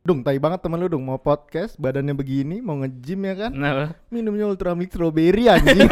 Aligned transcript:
Dung, 0.00 0.24
tai 0.24 0.40
banget 0.40 0.64
temen 0.64 0.80
lu 0.80 0.88
dong 0.88 1.04
mau 1.04 1.20
podcast, 1.20 1.76
badannya 1.76 2.16
begini, 2.16 2.58
mau 2.58 2.72
nge-gym 2.80 3.20
ya 3.20 3.34
kan? 3.36 3.50
Nah, 3.52 3.92
Minumnya 4.08 4.48
Ultra 4.48 4.72
Mix 4.72 4.96
Strawberry 4.96 5.44
anjing. 5.46 5.86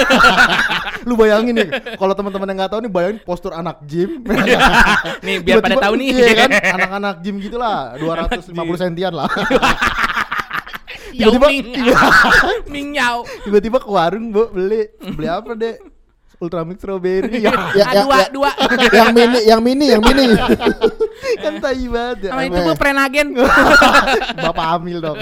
lu 1.09 1.15
bayangin 1.15 1.55
nih, 1.55 1.69
kalau 1.95 2.17
teman-teman 2.17 2.49
yang 2.51 2.57
nggak 2.59 2.73
tahu 2.73 2.81
nih 2.83 2.91
bayangin 2.91 3.19
postur 3.23 3.53
anak 3.53 3.85
gym. 3.85 4.25
nih 5.27 5.37
biar 5.45 5.61
pada 5.61 5.77
Tiba-tiba- 5.77 5.85
tahu 5.85 5.95
nih. 6.01 6.07
Iya 6.11 6.35
kan, 6.35 6.51
anak-anak 6.51 7.15
gym 7.21 7.37
gitulah, 7.39 7.95
250 8.01 8.49
sentian 8.81 9.13
lah. 9.13 9.29
Tiba-tiba- 11.19 11.51
Ming. 11.51 11.67
Ming 12.71 12.89
Yao. 12.95 13.27
Tiba-tiba 13.43 13.79
ke 13.79 13.89
warung, 13.89 14.31
Bu, 14.31 14.47
beli. 14.49 14.87
Beli 15.11 15.27
apa, 15.27 15.53
Dek? 15.53 15.99
Ultra 16.39 16.63
Mix 16.63 16.79
Strawberry. 16.79 17.43
ya, 17.47 17.51
Ya, 17.75 17.83
Ah, 17.83 17.93
ya, 17.93 18.03
dua, 18.07 18.15
ya. 18.17 18.27
dua. 18.31 18.51
yang 18.95 19.11
mini, 19.11 19.41
yang 19.43 19.59
mini, 19.61 19.87
yang 19.91 19.99
mini. 19.99 20.39
kan 21.37 21.59
tai 21.59 21.83
banget 21.83 22.19
ya. 22.23 22.31
Sama 22.31 22.43
itu 22.47 22.59
gue 22.63 22.77
prenagen. 22.79 23.27
Bapak 24.39 24.67
hamil 24.71 25.03
dong. 25.03 25.19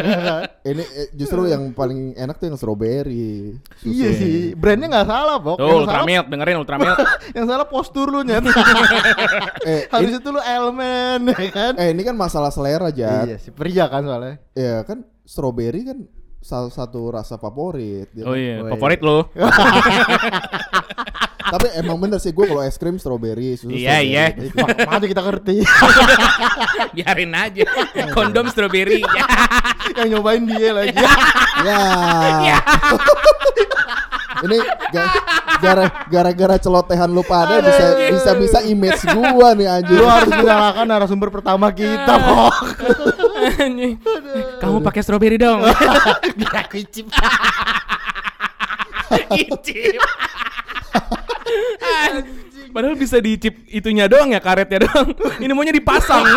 Ini 0.61 0.84
eh, 0.84 1.09
justru 1.17 1.48
yang 1.48 1.73
paling 1.73 2.12
enak 2.15 2.37
tuh 2.37 2.53
yang 2.53 2.61
strawberry. 2.61 3.56
Susu. 3.81 3.89
iya 3.89 4.09
sih, 4.12 4.53
brandnya 4.53 4.92
nggak 4.92 5.09
salah, 5.09 5.41
Bok. 5.41 5.56
Tuh 5.56 5.65
yang, 5.65 5.78
Ultra 5.81 5.92
salah, 5.97 6.05
Milk, 6.05 6.27
dengerin 6.28 6.56
Ultra 6.61 6.77
Milk. 6.77 6.98
yang 7.33 7.47
salah 7.48 7.65
postur 7.65 8.12
lu 8.12 8.20
nyet. 8.20 8.45
Eh, 9.65 9.89
Harus 9.89 10.12
itu 10.12 10.28
lu 10.28 10.41
elemen, 10.41 11.33
ya 11.33 11.48
kan? 11.48 11.73
Eh 11.81 11.97
ini 11.97 12.05
kan 12.05 12.12
masalah 12.12 12.53
selera 12.53 12.92
Jat. 12.92 13.25
Iya 13.25 13.37
sih, 13.41 13.56
pria 13.56 13.89
kan 13.89 14.05
soalnya. 14.05 14.37
Ya 14.53 14.84
kan 14.84 15.01
strawberry 15.27 15.83
kan 15.83 15.98
salah 16.39 16.71
satu 16.71 17.11
rasa 17.11 17.37
favorit. 17.37 18.07
gitu. 18.12 18.23
Oh 18.25 18.33
iya, 18.33 18.62
Oh, 18.62 18.71
favorit 18.71 18.97
iya. 18.97 19.05
lo. 19.05 19.19
Tapi 21.47 21.67
emang 21.77 21.95
bener 21.97 22.19
sih 22.19 22.31
gue 22.31 22.42
kalau 22.42 22.59
es 22.61 22.75
krim 22.75 22.95
strawberry, 22.97 23.55
susu 23.55 23.70
Iya, 23.70 24.03
iya. 24.03 24.25
Mak- 24.53 24.83
Makanya 24.83 25.06
kita 25.09 25.23
ngerti. 25.23 25.56
Biarin 26.97 27.33
aja. 27.33 27.62
Kondom 28.11 28.47
strawberry. 28.48 28.98
Ya. 28.98 29.25
yang 30.03 30.09
nyobain 30.12 30.42
dia 30.42 30.70
lagi. 30.73 30.98
Ya. 31.62 31.78
Ya. 32.45 32.59
Ini 34.37 34.59
ga- 34.91 35.22
gara- 35.56 35.95
gara-gara 36.05 36.56
celotehan 36.59 37.09
lu 37.09 37.22
pada 37.22 37.59
bisa 37.59 37.84
bisa 38.11 38.31
bisa 38.37 38.59
image 38.62 39.06
gua 39.09 39.55
nih 39.55 39.67
anjir. 39.67 39.97
Lu 39.97 40.05
harus 40.05 40.28
menyalahkan 40.28 40.84
narasumber 40.84 41.31
pertama 41.31 41.70
kita, 41.70 42.15
Bok. 42.20 42.55
Kamu 44.77 44.84
pakai 44.84 45.00
strawberry 45.00 45.41
dong. 45.41 45.64
Biar 46.38 46.69
aku 46.69 46.77
icip. 46.84 47.08
Icip. 49.32 49.96
Padahal 52.69 52.92
bisa 52.92 53.16
diicip 53.16 53.56
itunya 53.72 54.04
doang 54.04 54.36
ya 54.36 54.41
karetnya 54.44 54.84
doang. 54.84 55.16
Ini 55.41 55.48
maunya 55.56 55.72
dipasang. 55.72 56.28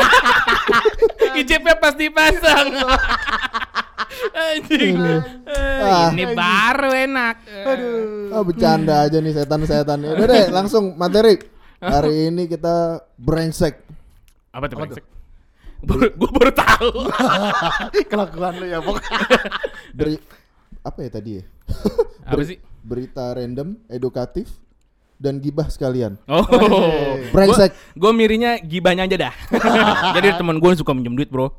Icipnya 1.43 1.75
pas 1.75 1.99
dipasang. 1.99 2.79
Anjing. 4.31 4.95
Eh, 5.43 5.83
Ah. 5.83 6.15
Ini 6.15 6.31
baru 6.31 6.95
enak. 6.95 7.35
Ah 8.31 8.43
bercanda 8.47 9.03
aja 9.03 9.19
nih 9.19 9.35
setan-setan. 9.35 9.99
Udah 9.99 10.27
deh, 10.31 10.47
langsung 10.47 10.95
materi. 10.95 11.43
Hari 11.83 12.31
ini 12.31 12.47
kita 12.47 13.03
brengsek. 13.19 13.83
Apa 14.55 14.71
tuh 14.71 14.79
brengsek? 14.79 15.19
Baru, 15.80 16.08
gue 16.11 16.30
baru 16.30 16.52
tahu. 16.52 16.89
Kelakuan 18.11 18.53
lu 18.59 18.66
ya, 18.67 18.80
Bok. 18.83 18.99
Beri 19.97 20.19
apa 20.80 20.99
ya 21.02 21.09
tadi 21.11 21.31
ya? 21.39 21.44
Apa 22.25 22.41
sih? 22.44 22.59
Berita 22.80 23.31
random, 23.31 23.80
edukatif, 23.88 24.47
dan 25.16 25.39
gibah 25.39 25.67
sekalian. 25.67 26.16
Oh, 26.25 26.44
Brengsek. 27.31 27.75
gue 27.91 28.11
mirinya 28.11 28.56
gibahnya 28.56 29.03
aja 29.03 29.29
dah. 29.29 29.34
Jadi 30.16 30.35
teman 30.35 30.59
gue 30.59 30.72
suka 30.75 30.95
minjem 30.95 31.16
duit 31.16 31.28
bro. 31.28 31.51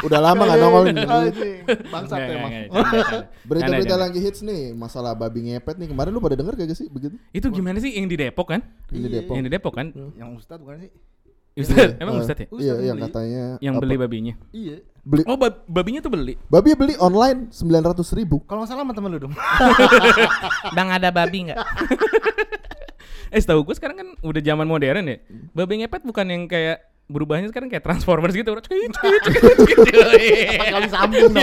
Udah 0.00 0.20
lama 0.20 0.44
gak 0.44 0.58
nongol 0.60 0.84
ini. 0.92 1.00
Anjing, 1.04 1.64
Bangsat 1.88 2.20
emang. 2.28 2.52
Berita-berita 3.44 3.96
lagi 3.96 4.20
hits 4.20 4.40
nih, 4.40 4.72
masalah 4.72 5.12
babi 5.12 5.48
ngepet 5.48 5.76
nih. 5.80 5.88
Kemarin 5.88 6.12
lu 6.12 6.20
pada 6.20 6.36
denger 6.36 6.56
gak 6.56 6.76
sih 6.76 6.88
begitu? 6.88 7.16
Itu 7.32 7.48
gimana 7.48 7.80
sih 7.80 7.92
yang 7.92 8.08
di 8.08 8.16
Depok 8.16 8.52
kan? 8.52 8.60
Ini 8.92 9.08
Iya. 9.08 9.08
Depok. 9.24 9.34
Yang 9.36 9.44
di 9.44 9.52
Depok 9.52 9.72
kan? 9.72 9.86
Yang 10.16 10.28
Ustadz 10.36 10.60
bukan 10.60 10.76
sih? 10.84 10.92
Ustad, 11.62 11.90
emang 11.96 12.14
Eh, 12.14 12.20
Ustad 12.20 12.36
ya? 12.36 12.46
Iya, 12.46 12.50
Ustadz 12.50 12.64
yang 12.70 12.78
yang 12.82 12.96
beli. 12.96 13.04
katanya 13.06 13.44
Yang 13.58 13.74
apa? 13.74 13.82
beli 13.82 13.94
babinya. 13.96 14.34
Iya. 14.50 14.76
beli 15.00 15.22
Oh, 15.24 15.34
bab- 15.34 15.64
babinya 15.64 16.00
tuh 16.00 16.10
beli. 16.10 16.34
babi 16.46 16.68
beli 16.74 16.94
online 16.96 17.48
900 17.48 17.96
ribu. 18.12 18.44
Kalau 18.44 18.60
nggak 18.60 18.70
salah 18.70 18.82
sama 18.82 18.92
temen 18.92 19.08
lu 19.08 19.18
dong. 19.18 19.34
Bang 20.76 20.88
ada 20.88 21.08
babi 21.08 21.48
nggak? 21.48 21.58
eh, 23.32 23.40
setahu 23.40 23.62
gue 23.62 23.74
sekarang 23.74 23.96
kan 23.96 24.08
udah 24.20 24.40
zaman 24.40 24.66
modern 24.66 25.04
ya. 25.06 25.16
Babi 25.50 25.80
ngepet 25.80 26.02
bukan 26.02 26.26
yang 26.26 26.42
kayak 26.44 26.78
berubahnya 27.06 27.50
sekarang 27.50 27.66
kayak 27.66 27.82
Transformers 27.82 28.30
gitu. 28.32 28.54
Cekit, 28.54 28.90
cekit, 28.92 29.22
cekit, 29.24 29.78
cekit. 29.82 29.94
Kali 30.62 30.88
sambung 30.88 31.26
dong. 31.28 31.42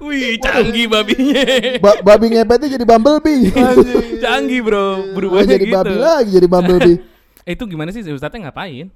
Wih, 0.00 0.38
canggih 0.38 0.86
babinya. 0.86 1.42
Ba- 1.76 2.00
babi 2.00 2.26
ngepetnya 2.30 2.68
jadi 2.70 2.84
bumblebee. 2.84 3.52
canggih, 4.16 4.60
Bro. 4.62 4.80
Oh, 4.80 4.96
Berubahnya 5.12 5.56
jadi 5.56 5.66
gitu. 5.66 5.76
babi 5.76 5.94
lagi 5.96 6.30
jadi 6.30 6.48
bumblebee. 6.48 6.96
Eh, 7.46 7.54
itu 7.54 7.62
gimana 7.64 7.94
sih 7.94 8.02
Ustadznya 8.02 8.50
ngapain? 8.50 8.90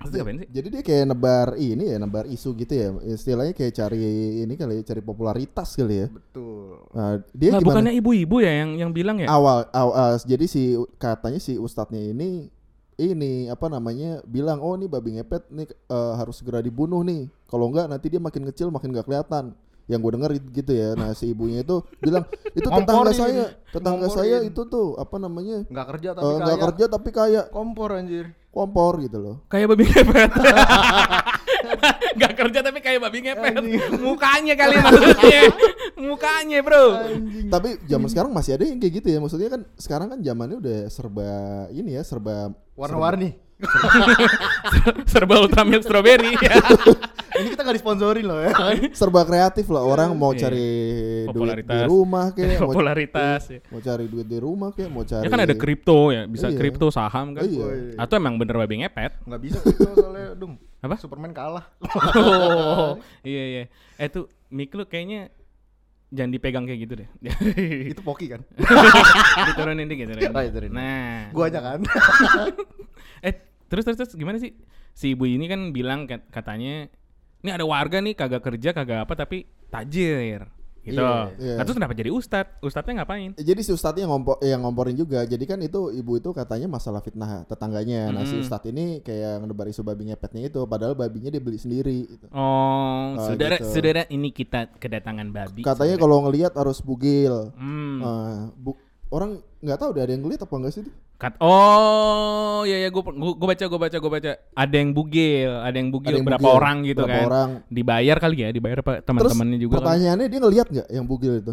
Ngapain 0.00 0.36
sih? 0.40 0.48
Jadi 0.48 0.66
dia 0.72 0.82
kayak 0.82 1.04
nebar 1.12 1.48
ini 1.60 1.92
ya, 1.92 1.96
nebar 2.00 2.24
isu 2.24 2.56
gitu 2.56 2.72
ya. 2.72 2.88
Istilahnya 3.04 3.52
kayak 3.52 3.72
cari 3.76 4.00
ini 4.44 4.54
kali 4.56 4.80
ya, 4.80 4.82
cari 4.92 5.04
popularitas 5.04 5.76
kali 5.76 5.94
ya. 6.00 6.06
Betul. 6.08 6.88
Nah, 6.96 7.20
dia 7.36 7.50
Lah, 7.52 7.60
gimana? 7.60 7.68
bukannya 7.68 7.92
ibu-ibu 8.00 8.36
ya 8.40 8.52
yang 8.64 8.70
yang 8.80 8.90
bilang 8.96 9.20
ya? 9.20 9.28
awal, 9.28 9.68
awal 9.76 10.16
jadi 10.24 10.48
si 10.48 10.72
katanya 10.96 11.36
si 11.36 11.60
ustadznya 11.60 12.00
ini 12.00 12.48
ini 12.96 13.52
apa 13.52 13.68
namanya 13.68 14.24
bilang 14.24 14.56
oh 14.64 14.72
nih 14.72 14.88
babi 14.88 15.20
ngepet 15.20 15.52
nih 15.52 15.68
eh, 15.68 16.12
harus 16.16 16.40
segera 16.40 16.64
dibunuh 16.64 17.04
nih 17.04 17.28
kalau 17.44 17.68
enggak 17.68 17.92
nanti 17.92 18.08
dia 18.08 18.16
makin 18.16 18.48
kecil 18.48 18.72
makin 18.72 18.88
gak 18.88 19.04
kelihatan 19.04 19.52
yang 19.86 19.98
gue 19.98 20.12
denger 20.12 20.30
gitu 20.50 20.72
ya 20.72 20.88
nah 20.92 21.10
si 21.12 21.30
ibunya 21.30 21.62
itu 21.62 21.78
bilang 21.96 22.26
itu 22.52 22.66
tetangga 22.66 23.10
saya 23.10 23.54
tetangga 23.68 24.06
saya 24.08 24.42
Ngomporin. 24.42 24.50
itu 24.50 24.62
tuh 24.66 24.86
apa 24.96 25.16
namanya 25.16 25.56
Nggak 25.64 25.86
kerja 25.88 26.08
tapi 26.12 26.26
nggak 26.32 26.46
kaya. 26.48 26.64
kerja 26.64 26.84
tapi 26.88 27.08
kaya 27.10 27.40
Kompor 27.48 27.90
anjir. 27.94 28.26
kompor 28.48 28.98
gitu 28.98 29.18
loh 29.18 29.36
Kayak 29.46 29.66
babi 29.70 29.84
ngepet. 29.84 30.30
Gak 32.16 32.32
kerja 32.34 32.60
tapi 32.62 32.78
kayak 32.80 33.00
babi 33.02 33.18
ngepet. 33.20 33.54
Mukanya 33.98 34.54
kali 34.54 34.74
maksudnya. 34.78 35.42
Mukanya, 35.98 36.58
Bro. 36.60 36.84
tapi 37.48 37.76
zaman 37.84 38.08
sekarang 38.08 38.30
masih 38.30 38.54
ada 38.54 38.64
yang 38.64 38.78
kayak 38.78 38.94
gitu 38.96 39.08
ya 39.10 39.18
maksudnya 39.18 39.48
kan 39.50 39.62
sekarang 39.74 40.08
kan 40.08 40.18
zamannya 40.20 40.56
udah 40.56 40.78
serba 40.88 41.28
ini 41.70 41.92
ya 41.92 42.02
serba 42.02 42.52
Warna-warni. 42.72 43.36
Serba 45.10 45.40
ultra 45.40 45.64
milk 45.64 45.82
strawberry. 45.82 46.36
Ini 47.36 47.52
kita 47.52 47.68
nggak 47.68 47.76
disponsorin 47.76 48.24
loh 48.24 48.40
ya. 48.40 48.52
serba 48.96 49.20
kreatif 49.24 49.68
lah 49.68 49.84
orang 49.84 50.12
mau 50.12 50.32
Iya. 50.32 50.48
cari 50.48 50.68
duit 51.28 51.64
di 51.64 51.80
rumah 51.84 52.32
kayak 52.32 52.48
mau, 52.56 52.72
Popularitas. 52.72 53.42
ya. 53.52 53.60
mau 53.68 53.80
cari 53.80 54.04
duit 54.08 54.24
di 54.24 54.38
rumah 54.40 54.72
kayak 54.72 54.88
mau 54.88 55.04
cari 55.04 55.20
Ya 55.20 55.28
kan 55.28 55.40
ada 55.44 55.52
kripto 55.52 56.16
ya, 56.16 56.24
bisa 56.24 56.48
Iya. 56.48 56.56
kripto 56.56 56.88
saham 56.88 57.36
kan. 57.36 57.44
Iya. 57.44 57.96
Atau 58.00 58.16
emang 58.16 58.40
bener 58.40 58.56
babi 58.56 58.80
ngepet? 58.80 59.20
Nggak 59.24 59.40
bisa 59.42 59.58
gitu 59.62 59.84
soalnya 59.94 60.32
dong. 60.32 60.56
Apa? 60.80 60.96
Superman 60.96 61.32
kalah. 61.32 61.66
Oh, 62.16 62.96
iya 63.20 63.44
iya. 63.44 63.64
Eh 63.96 64.08
tuh 64.08 64.32
mic 64.48 64.72
lu 64.72 64.84
kayaknya 64.84 65.28
jangan 66.08 66.30
dipegang 66.32 66.64
kayak 66.64 66.80
gitu 66.88 66.94
deh. 67.04 67.08
Itu 67.92 68.00
Poki 68.00 68.32
kan? 68.32 68.40
Diturunin 69.44 69.84
dikit. 69.84 70.08
Oh, 70.08 70.40
turunin. 70.46 70.72
Nah. 70.72 71.28
Gua 71.36 71.52
aja 71.52 71.60
kan. 71.60 71.84
Eh 73.20 73.34
terus 73.66 73.84
terus 73.84 73.96
terus 73.96 74.12
gimana 74.12 74.36
sih? 74.36 74.52
Si 74.92 75.12
ibu 75.12 75.24
ini 75.24 75.44
kan 75.44 75.70
bilang 75.70 76.04
kat- 76.04 76.28
katanya 76.28 76.88
ini 77.38 77.50
ada 77.50 77.62
warga 77.62 77.98
nih 77.98 78.12
kagak 78.12 78.42
kerja 78.42 78.72
kagak 78.72 79.04
apa 79.04 79.14
tapi 79.14 79.44
tajir 79.68 80.48
gitu. 80.80 81.02
Iya, 81.02 81.34
iya. 81.36 81.54
Nah, 81.58 81.64
terus 81.66 81.74
kenapa 81.74 81.92
jadi 81.92 82.08
ustad? 82.08 82.46
Ustadnya 82.60 83.02
ngapain? 83.02 83.34
Eh, 83.34 83.42
Jadi 83.42 83.58
si 83.60 83.74
ustadznya 83.74 84.06
yang 84.06 84.14
ngompo 84.14 84.38
yang 84.38 84.62
ngomporin 84.62 84.94
juga. 84.94 85.26
Jadi 85.26 85.42
kan 85.42 85.58
itu 85.58 85.90
ibu 85.90 86.14
itu 86.14 86.30
katanya 86.30 86.70
masalah 86.70 87.02
fitnah 87.02 87.42
tetangganya. 87.44 88.06
Nah 88.08 88.22
si 88.22 88.38
ustadz 88.38 88.70
ini 88.70 89.02
kayak 89.02 89.42
ngedebar 89.42 89.66
isu 89.66 89.82
babi 89.82 90.06
ngepetnya 90.06 90.46
itu. 90.46 90.62
Padahal 90.62 90.94
babinya 90.94 91.26
dia 91.26 91.42
beli 91.42 91.58
sendiri. 91.58 92.06
gitu. 92.06 92.30
Oh, 92.30 93.18
Ah, 93.18 93.26
saudara 93.26 93.58
gitu. 93.58 93.66
saudara 93.68 94.06
ini 94.06 94.30
kita 94.30 94.70
kedatangan 94.72 95.26
babi. 95.28 95.66
Katanya 95.66 95.98
kalau 95.98 96.22
ngelihat 96.22 96.54
harus 96.54 96.78
bugil. 96.78 97.50
Hmm. 97.58 97.98
Nah, 97.98 98.54
bu- 98.54 98.78
orang 99.16 99.30
nggak 99.64 99.78
tahu 99.80 99.90
deh 99.96 100.02
ada 100.04 100.12
yang 100.12 100.22
ngeliat 100.22 100.44
apa 100.44 100.54
enggak 100.54 100.72
sih? 100.76 100.82
tuh? 100.84 100.94
Kat- 101.16 101.40
oh, 101.40 102.60
iya 102.68 102.84
ya 102.84 102.88
gue 102.92 103.00
gue 103.00 103.46
baca 103.48 103.64
gue 103.64 103.80
baca 103.80 103.96
gue 103.96 104.10
baca. 104.12 104.30
Ada 104.52 104.76
yang 104.76 104.90
bugil, 104.92 105.48
ada 105.48 105.76
yang 105.80 105.88
bugil 105.88 106.12
Ada 106.12 106.16
yang 106.20 106.28
berapa 106.28 106.44
bugil, 106.44 106.58
orang 106.60 106.76
gitu 106.84 107.00
berapa 107.00 107.16
kan. 107.16 107.24
orang. 107.24 107.50
Dibayar 107.72 108.16
kali 108.20 108.36
ya, 108.36 108.48
dibayar 108.52 108.78
apa 108.84 108.92
teman-temannya 109.00 109.56
juga 109.56 109.80
kan. 109.80 109.96
pertanyaannya 109.96 110.26
dia 110.28 110.40
ngelihat 110.44 110.66
nggak 110.68 110.86
yang 110.92 111.04
bugil 111.08 111.32
itu? 111.40 111.52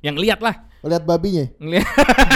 Yang 0.00 0.16
lihat 0.22 0.40
lah. 0.40 0.54
Ngelihat 0.80 1.02
babinya? 1.04 1.44
Ngeliat 1.60 1.86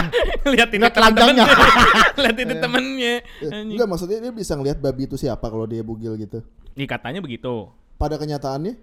Lihat 0.53 0.69
ini 0.69 0.79
Ngeliat 0.85 0.93
telanjangnya. 0.93 1.45
Lihat 2.27 2.37
ini 2.37 2.55
temennya. 2.61 3.15
Enggak 3.41 3.87
maksudnya 3.89 4.19
dia 4.21 4.33
bisa 4.35 4.53
ngelihat 4.59 4.79
babi 4.83 5.09
itu 5.09 5.17
siapa 5.17 5.47
kalau 5.49 5.65
dia 5.65 5.81
bugil 5.81 6.19
gitu. 6.21 6.45
Ih, 6.77 6.85
katanya 6.85 7.25
begitu. 7.25 7.71
Pada 7.97 8.19
kenyataannya 8.19 8.75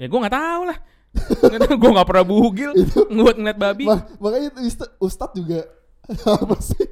Ya 0.00 0.08
gue 0.08 0.16
nggak 0.16 0.32
tahu 0.32 0.62
lah. 0.64 0.78
gue 1.80 1.90
gak 1.90 2.06
pernah 2.06 2.24
bugil 2.24 2.70
buat 3.10 3.34
ngeliat 3.34 3.58
babi. 3.58 3.84
Ma- 3.84 4.06
makanya 4.16 4.46
itu 4.50 4.60
Ustad, 4.64 4.88
Ustad 4.98 5.30
juga 5.32 5.66
apa 6.38 6.56
sih? 6.58 6.86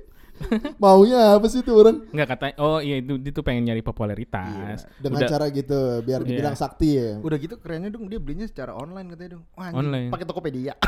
Maunya 0.78 1.34
apa 1.34 1.46
sih 1.46 1.60
tuh 1.60 1.74
orang? 1.76 2.06
Nggak 2.08 2.28
katanya. 2.30 2.54
Oh 2.58 2.78
iya 2.78 3.02
itu 3.02 3.18
dia 3.18 3.32
tuh 3.32 3.42
pengen 3.42 3.66
nyari 3.66 3.82
popularitas. 3.82 4.86
Dengan 4.96 5.18
Udah- 5.18 5.28
cara 5.28 5.46
gitu 5.50 5.78
biar 6.00 6.22
dibilang 6.22 6.54
Iya. 6.54 6.60
sakti 6.60 6.88
ya. 6.94 7.18
Udah 7.18 7.34
gitu 7.36 7.58
kerennya 7.58 7.90
dong 7.90 8.06
dia 8.06 8.18
belinya 8.18 8.46
secara 8.46 8.70
online 8.72 9.10
katanya 9.10 9.30
dong. 9.34 9.44
Wah, 9.52 9.70
Online. 9.72 10.08
Pakai 10.08 10.22
Tokopedia. 10.24 10.78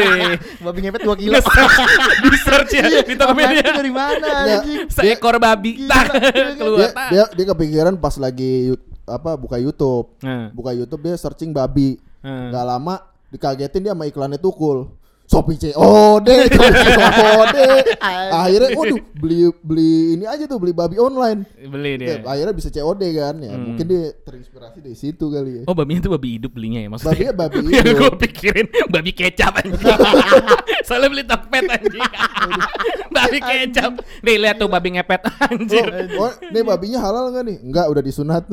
Babi 0.64 0.78
ngepet 0.80 1.02
2 1.04 1.20
kilo. 1.20 1.36
di 1.36 2.38
search 2.38 2.70
ya 2.72 2.84
di 2.84 2.96
Online 2.96 3.16
Tokopedia. 3.18 3.60
itu 3.60 3.72
dari 3.76 3.92
mana 3.92 4.26
anjing? 4.40 4.80
Seekor 4.88 5.36
babi 5.36 5.70
Gila, 5.76 6.00
tak 6.00 6.12
keluar. 6.56 6.80
Dia, 6.80 6.88
dia 7.10 7.24
dia 7.34 7.46
kepikiran 7.46 7.94
pas 7.98 8.16
lagi 8.16 8.72
apa 9.04 9.36
buka 9.36 9.60
YouTube. 9.60 10.16
Nah, 10.20 10.48
Buka 10.50 10.72
YouTube 10.72 11.04
dia 11.04 11.12
searching 11.14 11.52
babi. 11.52 12.00
Nah. 12.24 12.48
Nggak 12.48 12.64
lama 12.64 12.94
dikagetin 13.28 13.84
dia 13.84 13.92
sama 13.92 14.08
iklannya 14.08 14.40
tukul. 14.40 14.96
Shopee 15.24 15.56
COD, 15.56 16.28
COD. 16.52 17.58
Akhirnya 18.44 18.76
waduh 18.76 19.00
beli 19.16 19.48
beli 19.64 20.20
ini 20.20 20.28
aja 20.28 20.44
tuh 20.44 20.60
beli 20.60 20.76
babi 20.76 21.00
online. 21.00 21.48
beli 21.64 21.96
dia. 21.96 22.20
Ya, 22.20 22.28
akhirnya 22.28 22.52
bisa 22.52 22.68
COD 22.68 23.00
kan 23.16 23.40
ya. 23.40 23.56
Hmm. 23.56 23.72
Mungkin 23.72 23.84
dia 23.88 24.12
terinspirasi 24.20 24.84
dari 24.84 24.92
situ 24.92 25.32
kali 25.32 25.50
ya. 25.58 25.62
Oh 25.64 25.72
babinya 25.72 26.04
tuh 26.04 26.12
babi 26.12 26.36
hidup 26.36 26.52
belinya 26.52 26.84
ya 26.84 26.92
maksudnya. 26.92 27.16
Babinya 27.16 27.32
babi 27.40 27.56
Yang 27.72 27.86
hidup. 27.88 27.96
gue 27.96 28.10
pikirin 28.20 28.66
babi 28.92 29.10
kecap 29.16 29.52
anjing. 29.64 29.96
Soalnya 30.86 31.08
beli 31.08 31.24
Tokped 31.24 31.64
anjing. 31.72 32.04
babi 33.08 33.38
kecap. 33.40 33.92
Nih 34.28 34.36
lihat 34.36 34.56
tuh 34.60 34.68
babi 34.68 34.88
ngepet 35.00 35.22
anjir. 35.40 35.88
Oh, 36.20 36.28
oh, 36.28 36.32
nih 36.52 36.60
babinya 36.60 37.00
halal 37.00 37.32
nggak 37.32 37.44
nih? 37.48 37.56
Enggak, 37.64 37.86
udah 37.88 38.02
disunat. 38.04 38.44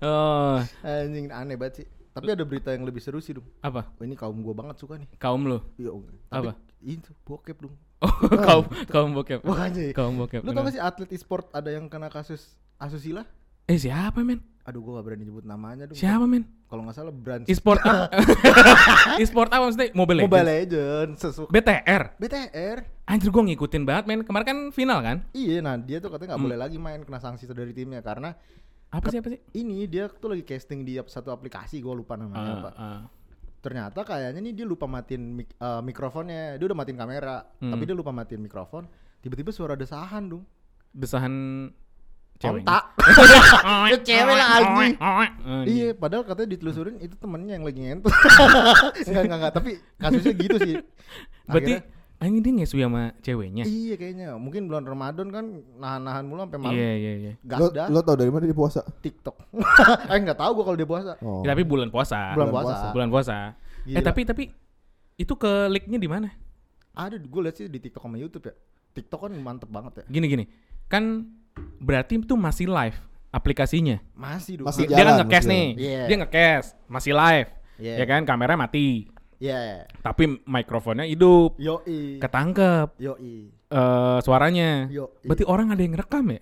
Oh, 0.00 0.60
Anjing 0.80 1.28
aneh 1.28 1.60
banget 1.60 1.84
sih. 1.84 1.86
Tapi 2.16 2.28
ada 2.32 2.42
berita 2.42 2.72
yang 2.72 2.82
lebih 2.82 2.98
seru 2.98 3.20
sih 3.20 3.36
dong. 3.36 3.44
apa? 3.60 3.92
Oh, 3.92 4.02
ini 4.02 4.16
kaum 4.16 4.40
gua 4.40 4.56
banget 4.56 4.80
suka 4.80 4.96
nih. 4.96 5.04
Kaum 5.16 5.44
lu. 5.44 5.60
Iya. 5.76 5.92
Apa? 6.30 6.56
Itu 6.80 7.12
bokep 7.22 7.60
dong. 7.60 7.76
Oh, 7.96 8.12
kaum 8.48 8.64
kaum 8.88 9.10
bokep. 9.12 9.40
Wah, 9.42 9.68
anjing. 9.68 9.92
Kaum 9.92 10.16
bokep. 10.16 10.40
Lu 10.40 10.50
tau 10.50 10.64
gak 10.64 10.72
sih 10.72 10.80
atlet 10.80 11.10
e-sport 11.10 11.48
ada 11.50 11.68
yang 11.68 11.86
kena 11.86 12.08
kasus 12.08 12.56
asusila? 12.76 13.28
Eh 13.66 13.76
siapa 13.76 14.20
men? 14.20 14.40
Aduh, 14.62 14.80
gua 14.80 14.98
gak 14.98 15.06
berani 15.06 15.24
nyebut 15.24 15.44
namanya 15.44 15.84
dong. 15.84 15.94
Siapa 15.94 16.24
men? 16.24 16.48
Kalau 16.66 16.82
nggak 16.82 16.96
salah 16.96 17.14
brand 17.14 17.46
E-sport 17.46 17.78
apa? 17.78 18.10
E-sport 19.22 19.48
apa 19.48 19.62
maksudnya? 19.64 19.88
Mobile 19.92 20.18
Legends. 20.18 20.26
Mobile 20.28 20.48
Legends, 20.50 21.18
sesu 21.20 21.44
BTR. 21.46 22.02
BTR. 22.18 22.78
Anjir 23.06 23.30
gua 23.30 23.42
ngikutin 23.44 23.82
banget 23.82 24.04
men. 24.06 24.20
Kemarin 24.22 24.44
kan 24.44 24.58
final 24.70 24.98
kan? 24.98 25.16
Iya, 25.30 25.62
nah 25.62 25.76
dia 25.76 25.98
tuh 25.98 26.10
katanya 26.10 26.34
nggak 26.34 26.38
Hmm. 26.38 26.46
boleh 26.50 26.58
lagi 26.58 26.76
main 26.76 27.00
kena 27.00 27.18
sanksi 27.18 27.46
dari 27.46 27.70
timnya 27.70 28.00
karena 28.00 28.34
Apa 28.88 29.10
sih 29.10 29.18
apa 29.18 29.28
sih? 29.28 29.40
ini 29.54 29.84
dia 29.84 30.06
tuh 30.06 30.30
lagi 30.30 30.42
casting 30.42 30.80
di 30.80 30.96
satu 31.00 31.28
aplikasi 31.28 31.78
gua 31.78 31.92
lupa 31.92 32.14
namanya 32.14 32.42
Ah, 32.46 32.56
apa. 32.56 32.70
ah. 32.76 33.02
Ternyata 33.58 34.00
kayaknya 34.00 34.40
nih 34.40 34.54
dia 34.54 34.64
lupa 34.64 34.86
matiin 34.86 35.22
mik- 35.34 35.54
eh, 35.54 35.82
mikrofonnya. 35.82 36.54
Dia 36.54 36.64
udah 36.64 36.78
matiin 36.78 36.94
kamera, 36.94 37.42
Hmm. 37.58 37.74
tapi 37.74 37.82
dia 37.82 37.94
lupa 37.94 38.10
matiin 38.10 38.38
mikrofon. 38.38 38.86
Tiba-tiba 39.18 39.50
suara 39.50 39.74
desahan 39.74 40.22
dong. 40.24 40.46
Desahan 40.92 41.34
cewek. 42.38 42.62
Itu 43.90 43.98
cewek 44.04 44.34
lah, 44.34 44.48
anjing. 44.54 44.94
Iya. 45.66 45.88
Padahal 45.92 46.22
katanya 46.22 46.48
ditelusurin 46.48 46.96
itu 47.00 47.16
temennya 47.16 47.58
yang 47.58 47.64
lagi 47.64 47.80
ngentot. 47.80 48.12
enggak, 49.02 49.22
enggak, 49.24 49.38
enggak, 49.40 49.52
tapi 49.52 49.70
kasusnya 49.98 50.34
gitu 50.36 50.56
sih. 50.62 50.74
Berarti 51.44 51.74
anjing 52.16 52.42
dia 52.42 52.52
ngesu 52.62 52.76
sama 52.80 53.12
ceweknya. 53.20 53.64
Iya 53.68 53.94
kayaknya. 54.00 54.26
Mungkin 54.40 54.68
bulan 54.68 54.84
Ramadan 54.88 55.28
kan 55.28 55.44
nahan-nahan 55.76 56.24
mulu 56.24 56.48
sampai 56.48 56.58
malam. 56.60 56.74
Iya 56.76 56.92
iya 56.96 57.12
iya. 57.16 57.32
Gas 57.44 57.60
lo, 57.60 57.66
dah 57.72 57.86
lo 57.92 58.00
tau 58.00 58.16
dari 58.16 58.30
mana 58.32 58.44
dia 58.48 58.56
puasa? 58.56 58.80
TikTok. 58.82 59.36
eh 60.12 60.16
enggak 60.16 60.38
tahu 60.40 60.50
gua 60.60 60.64
kalau 60.72 60.78
dia 60.78 60.88
puasa. 60.88 61.12
Oh. 61.20 61.44
Ya, 61.44 61.52
tapi 61.52 61.62
bulan 61.68 61.92
puasa. 61.92 62.32
Bulan 62.32 62.48
bulan 62.48 62.64
puasa. 62.64 62.86
Bulan 62.92 63.08
puasa. 63.12 63.36
Eh 63.86 64.00
Gila. 64.00 64.06
tapi 64.06 64.20
tapi 64.24 64.44
itu 65.16 65.34
ke 65.36 65.52
linknya 65.68 65.98
di 66.00 66.08
mana? 66.08 66.28
Ada 66.96 67.20
gue 67.20 67.40
liat 67.44 67.54
sih 67.60 67.68
di 67.68 67.78
TikTok 67.80 68.02
sama 68.08 68.16
YouTube 68.16 68.48
ya. 68.48 68.54
TikTok 68.96 69.28
kan 69.28 69.32
mantep 69.36 69.68
banget 69.68 69.92
ya. 70.00 70.04
Gini 70.08 70.26
gini. 70.28 70.44
Kan 70.88 71.28
berarti 71.80 72.16
itu 72.16 72.34
masih 72.36 72.72
live 72.72 72.96
aplikasinya. 73.36 74.00
Masih 74.16 74.60
dong. 74.60 74.66
Masih 74.72 74.88
dia 74.88 74.96
kan 74.96 75.00
jalan, 75.04 75.16
nge-cash 75.20 75.44
masih 75.44 75.52
nih. 75.52 75.66
Iya. 75.76 76.02
Dia 76.08 76.16
nge-cash, 76.24 76.66
masih 76.88 77.12
live. 77.12 77.50
Iya. 77.76 77.94
Ya 78.00 78.04
kan 78.08 78.20
kamera 78.24 78.54
mati. 78.56 79.12
Iya. 79.36 79.84
Tapi 80.00 80.40
mikrofonnya 80.42 81.04
hidup. 81.04 81.56
Yoi. 81.56 82.16
Ketangkep 82.18 82.96
Yoi. 82.96 83.34
eh 83.52 84.18
suaranya. 84.20 84.88
Yoi. 84.88 85.24
Berarti 85.24 85.44
orang 85.44 85.70
ada 85.70 85.80
yang 85.80 85.92
ngerekam 85.92 86.24
ya? 86.30 86.40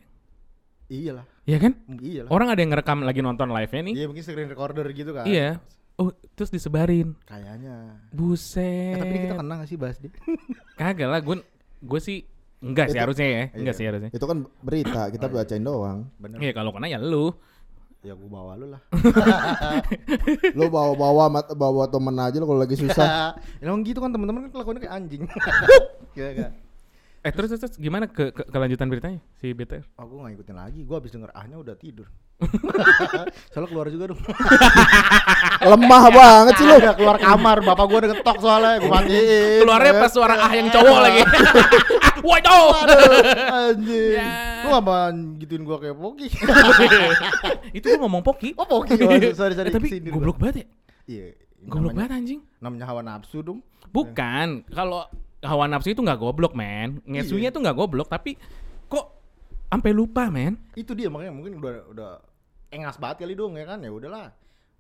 Iyalah. 0.87 1.27
Iya 1.45 1.59
kan? 1.59 1.73
Iyalah. 1.91 2.31
Orang 2.31 2.49
ada 2.49 2.61
yang 2.61 2.71
ngerekam 2.71 2.99
lagi 3.03 3.21
nonton 3.21 3.49
live-nya 3.51 3.83
nih. 3.83 3.95
Iya 3.97 4.07
mungkin 4.07 4.23
screen 4.23 4.49
recorder 4.49 4.87
gitu 4.93 5.11
kan. 5.11 5.25
Iya. 5.27 5.59
Oh, 5.95 6.11
terus 6.35 6.51
disebarin. 6.51 7.15
Kayaknya. 7.25 8.03
Buset. 8.11 8.95
Eh, 8.95 8.99
tapi 8.99 9.13
ini 9.13 9.21
kita 9.25 9.35
kena 9.39 9.55
gak 9.63 9.69
sih 9.69 9.79
bahas 9.79 9.97
dia? 9.99 10.11
Kagak 10.81 11.07
lah, 11.07 11.21
gue 11.23 11.37
gue 11.79 12.01
sih 12.03 12.27
enggak 12.59 12.91
sih 12.91 12.99
Itu- 12.99 13.05
harusnya 13.07 13.27
ya, 13.29 13.43
enggak 13.55 13.75
Iya. 13.75 13.79
sih 13.79 13.85
harusnya. 13.87 14.11
Itu 14.11 14.27
kan 14.27 14.39
berita, 14.59 15.01
kita 15.09 15.27
bacain 15.29 15.63
doang. 15.63 16.11
Bener. 16.19 16.39
Iya 16.43 16.53
kalau 16.53 16.75
kena 16.75 16.91
ya 16.91 16.99
lu. 16.99 17.31
Ya 18.05 18.13
gue 18.13 18.29
bawa 18.29 18.53
lu 18.55 18.69
lah. 18.69 18.85
Lo 20.59 20.69
bawa-bawa 20.69 21.33
mat- 21.33 21.57
bawa 21.57 21.89
temen 21.89 22.13
aja 22.15 22.37
lo 22.37 22.45
kalau 22.45 22.61
lagi 22.61 22.77
susah. 22.77 23.33
Emang 23.65 23.81
gitu 23.81 23.97
kan 23.97 24.13
teman-teman 24.13 24.45
kan 24.45 24.51
kelakuannya 24.53 24.81
kayak 24.85 24.95
anjing. 24.95 25.23
Iya 26.15 26.31
kan? 26.31 26.53
Eh 27.25 27.33
terus 27.33 27.51
terus, 27.51 27.61
terus 27.65 27.75
gimana 27.75 28.07
ke, 28.07 28.31
ke- 28.31 28.47
kelanjutan 28.47 28.87
beritanya 28.87 29.19
si 29.41 29.51
BTR? 29.51 29.83
Aku 29.97 30.21
gak 30.21 30.31
ngikutin 30.31 30.55
lagi. 30.55 30.81
Gue 30.85 30.95
abis 30.95 31.11
denger 31.11 31.33
ahnya 31.35 31.59
udah 31.59 31.75
tidur. 31.75 32.07
soalnya 33.51 33.69
keluar 33.73 33.89
juga 33.89 34.13
dong. 34.13 34.21
Lemah 35.65 36.05
banget 36.13 36.55
sih 36.55 36.67
lo. 36.69 36.77
Udah 36.79 36.95
keluar 36.95 37.17
kamar. 37.17 37.65
Bapak 37.65 37.85
gue 37.89 37.99
udah 37.99 38.11
ngetok 38.15 38.37
soalnya. 38.39 38.79
Gue 38.79 38.93
matiin. 38.93 39.59
Keluarnya 39.65 39.93
pas 39.97 40.11
suara 40.13 40.35
ah 40.39 40.53
yang 40.53 40.69
cowok 40.71 40.99
lagi. 41.01 41.21
Waduh. 42.21 42.69
Anjing. 43.49 44.21
Lu 44.65 44.73
ngapain 44.73 45.17
gituin 45.37 45.63
gue 45.63 45.77
kayak 45.79 45.97
Poki? 45.97 46.27
Itu 47.77 47.87
lu 47.93 47.97
ngomong 48.01 48.25
poki. 48.25 48.57
oh 48.57 48.65
Poki. 48.65 48.97
Oh, 48.97 49.13
sorry, 49.37 49.53
sorry. 49.55 49.69
Eh, 49.69 49.75
tapi 49.75 49.89
goblok 50.09 50.41
gua. 50.41 50.49
banget 50.49 50.57
ya. 50.57 50.67
Iya. 51.05 51.27
Goblok 51.65 51.93
banget 51.93 52.13
anjing. 52.17 52.41
Namanya 52.59 52.85
hawa 52.89 53.01
nafsu 53.01 53.41
dong. 53.41 53.61
Bukan, 53.93 54.65
kalau 54.73 55.05
hawa 55.41 55.65
nafsu 55.69 55.93
itu 55.93 56.01
nggak 56.01 56.19
goblok, 56.19 56.57
men. 56.57 57.05
Ngesunya 57.05 57.49
Iya. 57.49 57.55
tuh 57.55 57.61
nggak 57.61 57.77
goblok, 57.77 58.09
tapi 58.09 58.41
kok 58.87 59.07
sampai 59.69 59.93
lupa, 59.93 60.33
men. 60.33 60.57
Itu 60.73 60.97
dia 60.97 61.13
makanya 61.13 61.33
mungkin 61.37 61.61
udah 61.61 61.75
udah 61.93 62.11
engas 62.73 62.99
banget 62.99 63.23
kali 63.23 63.39
dong 63.39 63.55
ya 63.55 63.71
kan 63.71 63.79
ya 63.79 63.91
udahlah 63.93 64.35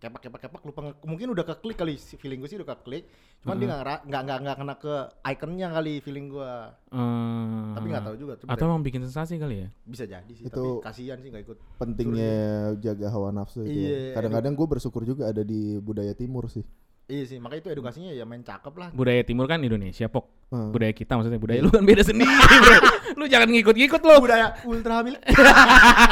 kepak 0.05 0.21
kepak 0.23 0.41
kepak 0.43 0.61
lupa 0.63 0.81
nge- 0.83 1.01
mungkin 1.03 1.27
udah 1.31 1.45
keklik 1.47 1.77
kali 1.77 1.95
si- 1.97 2.15
feeling 2.15 2.37
gue 2.37 2.47
sih 2.47 2.57
udah 2.57 2.69
keklik 2.71 3.09
cuman 3.41 3.57
dia 3.57 3.67
nggak 3.71 4.05
nggak 4.05 4.39
nggak 4.39 4.57
kena 4.57 4.75
ke 4.77 4.95
ikonnya 5.27 5.69
kali 5.71 5.95
feeling 5.99 6.29
gue 6.29 6.53
Eh, 6.95 7.65
tapi 7.73 7.87
nggak 7.89 8.05
tahu 8.05 8.17
juga 8.17 8.33
coba 8.37 8.49
Atau 8.51 8.65
emang 8.67 8.81
bikin 8.81 9.03
sensasi 9.03 9.35
kali 9.35 9.57
ya? 9.59 9.69
bisa 9.83 10.05
jadi 10.05 10.29
sih 10.31 10.45
Itu- 10.45 10.79
tapi 10.79 10.85
kasihan 10.85 11.19
sih 11.19 11.29
nggak 11.29 11.45
ikut 11.45 11.59
Pentingnya 11.77 12.33
jaga 12.79 13.07
hawa 13.09 13.29
nafsu 13.31 13.63
itu. 13.63 13.73
ya. 13.73 13.89
Iya. 13.91 14.15
Kadang-kadang 14.15 14.53
gue 14.53 14.67
bersyukur 14.69 15.03
juga 15.03 15.27
ada 15.27 15.41
di 15.41 15.61
budaya 15.79 16.13
timur 16.13 16.47
sih. 16.47 16.63
Iya 17.05 17.23
sih 17.29 17.37
makanya 17.37 17.61
itu 17.61 17.71
edukasinya 17.77 18.11
ya 18.11 18.25
main 18.25 18.41
cakep 18.41 18.73
lah 18.81 18.89
Budaya 18.97 19.21
timur 19.21 19.45
kan 19.45 19.61
Indonesia, 19.61 20.09
Pok. 20.09 20.25
Hmm. 20.49 20.73
Budaya 20.73 20.93
kita 20.97 21.19
maksudnya 21.19 21.37
budaya 21.37 21.61
lu 21.61 21.69
kan 21.69 21.85
beda 21.85 22.01
sendiri, 22.01 22.33
bro. 22.33 22.77
Lu 23.21 23.25
jangan 23.31 23.49
ngikut-ngikut 23.53 24.01
lu. 24.01 24.15
budaya 24.19 24.57
ultra 24.65 25.03
hamil 25.03 25.15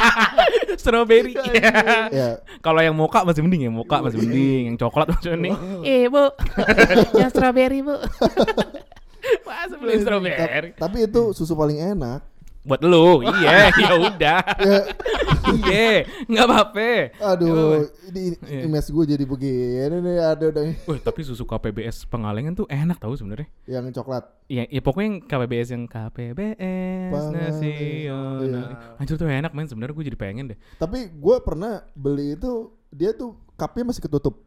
Strawberry. 0.81 1.33
Ya, 2.13 2.39
Kalau 2.61 2.79
yang 2.81 2.95
moka 2.95 3.25
masih 3.25 3.41
mending 3.43 3.67
ya, 3.67 3.71
moka 3.71 3.99
masih 4.01 4.19
mending, 4.23 4.61
yang 4.73 4.77
coklat 4.79 5.07
masih 5.11 5.35
mending. 5.35 5.55
Eh, 5.83 6.07
Bu. 6.07 6.31
yang 7.19 7.29
strawberry, 7.29 7.81
Bu. 7.83 7.95
Masa 9.47 9.75
beli 9.79 9.99
strawberry? 10.03 10.69
tapi 10.75 11.07
itu 11.07 11.31
susu 11.31 11.55
paling 11.55 11.79
enak. 11.79 12.21
Buat 12.63 12.79
lu, 12.81 13.19
iya, 13.27 13.67
ya 13.81 13.91
udah. 13.93 14.39
Ya, 14.55 14.79
Iya, 15.43 16.07
nggak 16.25 16.45
apa-apa. 16.45 16.91
aduh, 17.21 17.83
ini 18.07 18.39
Iya. 18.39 18.63
image 18.63 18.87
gue 18.87 19.05
jadi 19.05 19.25
begini 19.27 19.75
nih 19.99 20.17
ada 20.17 20.45
udah 20.47 20.63
Wih, 20.87 20.99
tapi 20.99 21.19
susu 21.21 21.43
KPBS 21.43 22.07
Pengalengan 22.07 22.55
tuh 22.55 22.63
enak 22.65 22.95
tau 22.97 23.11
sebenarnya. 23.11 23.51
yang 23.67 23.91
coklat. 23.91 24.23
Ya, 24.47 24.63
ya 24.65 24.79
pokoknya 24.79 25.03
yang 25.05 25.17
KPBS 25.21 25.67
yang 25.69 25.83
KPBS. 25.85 27.11
Nasional. 27.11 27.59
Iya. 28.39 28.61
Anjir 28.95 29.15
tuh 29.15 29.27
enak 29.27 29.51
men 29.51 29.67
sebenarnya 29.67 29.93
gue 29.93 30.05
jadi 30.05 30.17
pengen 30.17 30.45
deh. 30.49 30.57
Tapi 30.77 31.11
gue 31.11 31.35
pernah 31.41 31.83
beli 31.93 32.33
itu 32.33 32.51
dia 32.89 33.11
tuh 33.11 33.35
cupnya 33.53 33.83
masih 33.85 34.01
ketutup, 34.01 34.39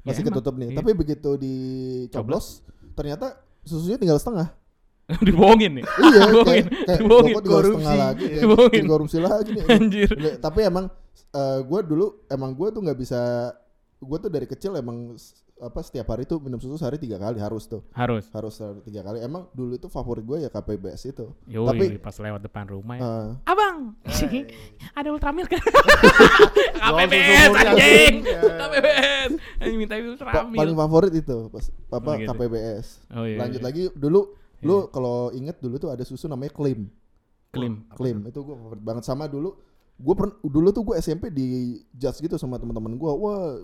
Ya, 0.00 0.16
masih 0.16 0.24
ketutup 0.24 0.56
nih. 0.56 0.72
iya. 0.72 0.78
Tapi 0.80 0.90
begitu 0.94 1.36
dicoblos, 1.36 2.64
ternyata 2.94 3.36
susunya 3.60 4.00
tinggal 4.00 4.16
setengah. 4.16 4.56
Dibohongin 5.26 5.72
nih. 5.74 5.84
iya, 5.84 6.20
Dibohongin. 6.22 6.66
kayak, 6.68 6.98
Dibohongin. 7.00 7.34
Korupsi. 7.40 7.84
lagi, 7.88 8.24
kayak 8.26 8.42
Dibohongin. 8.44 8.84
korupsi 8.84 9.18
lagi 9.18 9.50
nih. 9.54 9.64
Anjir. 9.66 10.08
Tapi 10.38 10.60
emang 10.62 10.86
gue 11.60 11.80
dulu 11.82 12.06
emang 12.26 12.50
gue 12.52 12.68
tuh 12.68 12.80
nggak 12.80 12.98
bisa, 12.98 13.20
gue 13.98 14.18
tuh 14.18 14.28
dari 14.28 14.44
kecil 14.44 14.74
emang 14.74 15.16
apa 15.58 15.82
setiap 15.82 16.06
hari 16.06 16.22
tuh 16.22 16.38
minum 16.38 16.54
susu 16.56 16.78
sehari 16.78 16.96
tiga 16.96 17.18
kali 17.18 17.34
harus 17.36 17.66
tuh, 17.66 17.82
Harus. 17.90 18.30
harus 18.30 18.54
sehari 18.54 18.78
tiga 18.80 19.02
kali. 19.02 19.18
Emang 19.18 19.50
dulu 19.50 19.74
itu 19.74 19.88
favorit 19.88 20.22
gue 20.22 20.38
ya 20.40 20.48
KPBS 20.48 21.02
itu. 21.08 21.34
Yoi, 21.46 21.66
Tapi 21.66 21.84
pas 21.98 22.14
lewat 22.14 22.40
depan 22.40 22.64
rumah 22.68 22.94
ya. 22.94 23.02
eh, 23.02 23.28
Abang, 23.44 23.98
bang 23.98 24.46
ada 24.98 25.08
ultramilk 25.10 25.50
kan 25.50 25.58
KPBS 26.76 27.50
anjing. 27.56 28.14
KPBS 28.30 29.30
anjing 29.58 29.78
minta 29.78 29.94
ultramilk 29.98 30.54
paling 30.54 30.76
favorit 30.76 31.12
itu 31.12 31.36
pas 31.48 31.64
apa 31.90 32.06
Oh, 32.06 32.14
gitu. 32.16 32.28
KPBS. 32.30 32.86
Oh, 33.10 33.24
iya, 33.26 33.38
Lanjut 33.38 33.58
iya. 33.58 33.66
lagi 33.66 33.82
dulu 33.92 34.20
lu 34.60 34.88
kalau 34.88 35.30
inget 35.30 35.56
dulu 35.56 35.76
tuh 35.76 35.88
ada 35.88 36.02
susu 36.02 36.26
namanya 36.26 36.50
Klim. 36.50 36.90
Klim. 37.48 37.74
Klim 37.90 38.18
itu 38.24 38.38
gue 38.38 38.54
favorit 38.54 38.82
banget 38.82 39.04
sama 39.04 39.24
dulu 39.24 39.54
gue 39.94 40.14
pernah 40.14 40.36
dulu 40.40 40.68
tuh 40.68 40.82
gue 40.84 40.94
SMP 40.96 41.28
di 41.28 41.46
judge 41.90 42.20
gitu 42.20 42.34
sama 42.34 42.54
teman-teman 42.54 42.94
gue 42.94 43.10
wah 43.10 43.58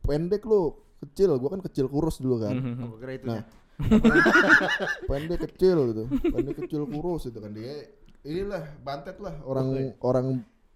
pendek 0.00 0.42
lu 0.42 0.74
kecil 1.00 1.32
gue 1.32 1.48
kan 1.48 1.60
kecil 1.62 1.86
kurus 1.86 2.18
dulu 2.18 2.36
kan 2.38 2.52
Mhm. 2.52 2.92
Itu. 2.98 3.26
Nah. 3.26 3.42
pendek 5.08 5.38
kecil 5.44 5.76
gitu 5.88 6.02
pendek 6.24 6.56
kecil 6.58 6.82
kurus 6.86 7.24
itu 7.24 7.38
kan 7.38 7.50
dia 7.50 7.88
inilah 8.22 8.62
bantet 8.80 9.16
lah 9.18 9.34
orang 9.42 9.66
orang 9.98 10.26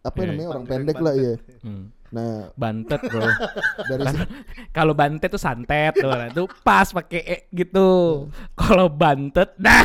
apa 0.00 0.16
Iya. 0.16 0.26
namanya 0.28 0.48
orang 0.48 0.64
Panggilan 0.64 0.80
pendek 0.82 0.96
lah 0.98 1.14
bantet. 1.14 1.26
ya 1.26 1.58
Hmm. 1.62 1.84
Nah 2.14 2.50
Bantet 2.54 3.00
bro. 3.02 3.26
dari 3.90 4.02
si- 4.10 4.30
Kalau 4.70 4.92
bantet 4.92 5.28
tuh 5.28 5.40
santet 5.40 5.92
tuh, 5.94 6.06
nah, 6.08 6.30
tuh 6.30 6.46
pas 6.62 6.86
pakai 6.86 7.22
e 7.22 7.36
gitu. 7.50 7.88
Kalau 8.54 8.86
bantet, 8.86 9.54
nah, 9.58 9.82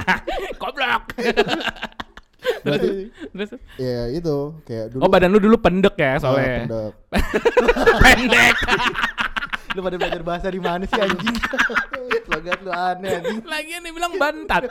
goblok. 0.60 1.10
Berarti- 2.62 3.10
Terus, 3.10 3.50
ya 3.74 4.06
itu 4.08 4.54
kayak 4.62 4.94
dulu 4.94 5.02
oh 5.02 5.10
badan 5.10 5.34
lu 5.34 5.42
dulu 5.42 5.58
pendek 5.58 5.98
ya 5.98 6.14
ah, 6.14 6.18
soalnya. 6.22 6.62
pendek. 6.62 6.92
pendek. 7.98 8.54
Lu 9.74 9.80
pada 9.82 9.96
belajar 9.98 10.22
bahasa 10.22 10.46
di 10.46 10.60
mana 10.62 10.86
sih 10.86 10.94
anjing? 10.96 11.36
Logat 12.30 12.58
lu 12.62 12.70
aneh 12.70 13.10
anjing. 13.18 13.38
Lagian 13.42 13.80
dia 13.82 13.92
bilang 13.92 14.14
bantat. 14.14 14.62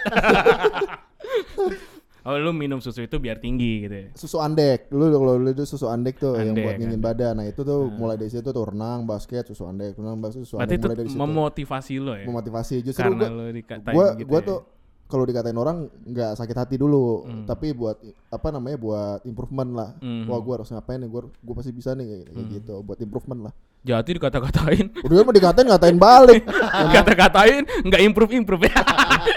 Oh 2.26 2.36
lu 2.36 2.52
minum 2.52 2.78
susu 2.78 3.02
itu 3.02 3.16
biar 3.16 3.38
tinggi 3.38 3.86
gitu 3.86 3.96
ya. 3.96 4.08
susu 4.12 4.38
andek 4.38 4.90
dulu 4.90 5.06
kalau 5.14 5.34
dulu 5.38 5.50
itu 5.52 5.64
susu 5.64 5.86
andek 5.86 6.18
tuh 6.18 6.34
yang 6.34 6.52
Andek, 6.52 6.64
buat 6.64 6.76
dingin 6.76 6.92
andek. 6.96 7.06
badan 7.08 7.34
nah 7.36 7.46
itu 7.46 7.62
tuh 7.62 7.80
mulai 7.92 8.16
dari 8.16 8.28
situ 8.28 8.44
tuh 8.44 8.66
renang 8.66 9.04
basket 9.04 9.46
susu 9.46 9.64
andek 9.64 9.94
renang 9.94 10.18
basket 10.18 10.42
susu 10.42 10.56
Berarti 10.56 10.66
andek 10.72 10.76
itu 10.76 10.86
mulai 10.86 10.98
dari 10.98 11.10
situ 11.10 11.22
memotivasi 11.22 11.94
lo 11.98 12.14
ya. 12.14 12.26
memotivasi 12.26 12.76
justru 12.82 13.02
Karena 13.04 13.22
gua 13.22 13.30
lu 13.32 13.44
dikatain 13.52 13.94
gua 13.94 14.08
gitu 14.14 14.28
gua 14.28 14.40
ya. 14.40 14.48
tuh 14.48 14.60
kalau 15.06 15.22
dikatain 15.24 15.54
orang 15.56 15.78
nggak 16.02 16.32
sakit 16.34 16.58
hati 16.58 16.76
dulu 16.76 17.06
Hmm. 17.24 17.46
tapi 17.46 17.72
buat 17.72 18.02
apa 18.28 18.48
namanya 18.50 18.74
buat 18.76 19.20
improvement 19.24 19.72
lah 19.72 19.90
Hmm. 19.98 20.26
wah 20.26 20.40
gua 20.40 20.54
harus 20.58 20.70
ngapain 20.70 20.98
nih 20.98 21.08
gua 21.08 21.22
gua 21.38 21.54
pasti 21.56 21.70
bisa 21.70 21.94
nih 21.94 22.06
kayak, 22.06 22.26
kayak 22.32 22.48
gitu 22.56 22.76
buat 22.82 22.98
improvement 22.98 23.42
lah 23.44 23.54
Jadi 23.86 24.18
dikata-katain, 24.18 24.86
udah 25.06 25.22
mau 25.22 25.30
dikatain 25.30 25.70
ngatain 25.70 25.98
balik 26.02 26.42
kata-katain 26.98 27.62
nggak 27.86 28.02
improve 28.02 28.34
improve 28.34 28.66
ya. 28.66 28.74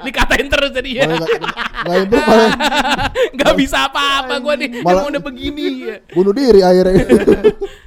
dikatain 0.00 0.48
terus 0.48 0.72
jadi 0.72 0.90
ya. 0.90 1.02
Nggak- 1.04 2.00
improve 2.00 2.24
malah 2.24 2.52
nggak 3.36 3.54
bisa 3.54 3.84
apa-apa 3.84 4.40
gue 4.40 4.54
nih 4.56 4.68
Malah- 4.80 5.04
udah 5.04 5.20
begini 5.20 5.64
ya. 5.84 5.96
bunuh 6.16 6.32
diri 6.32 6.64
akhirnya 6.64 7.04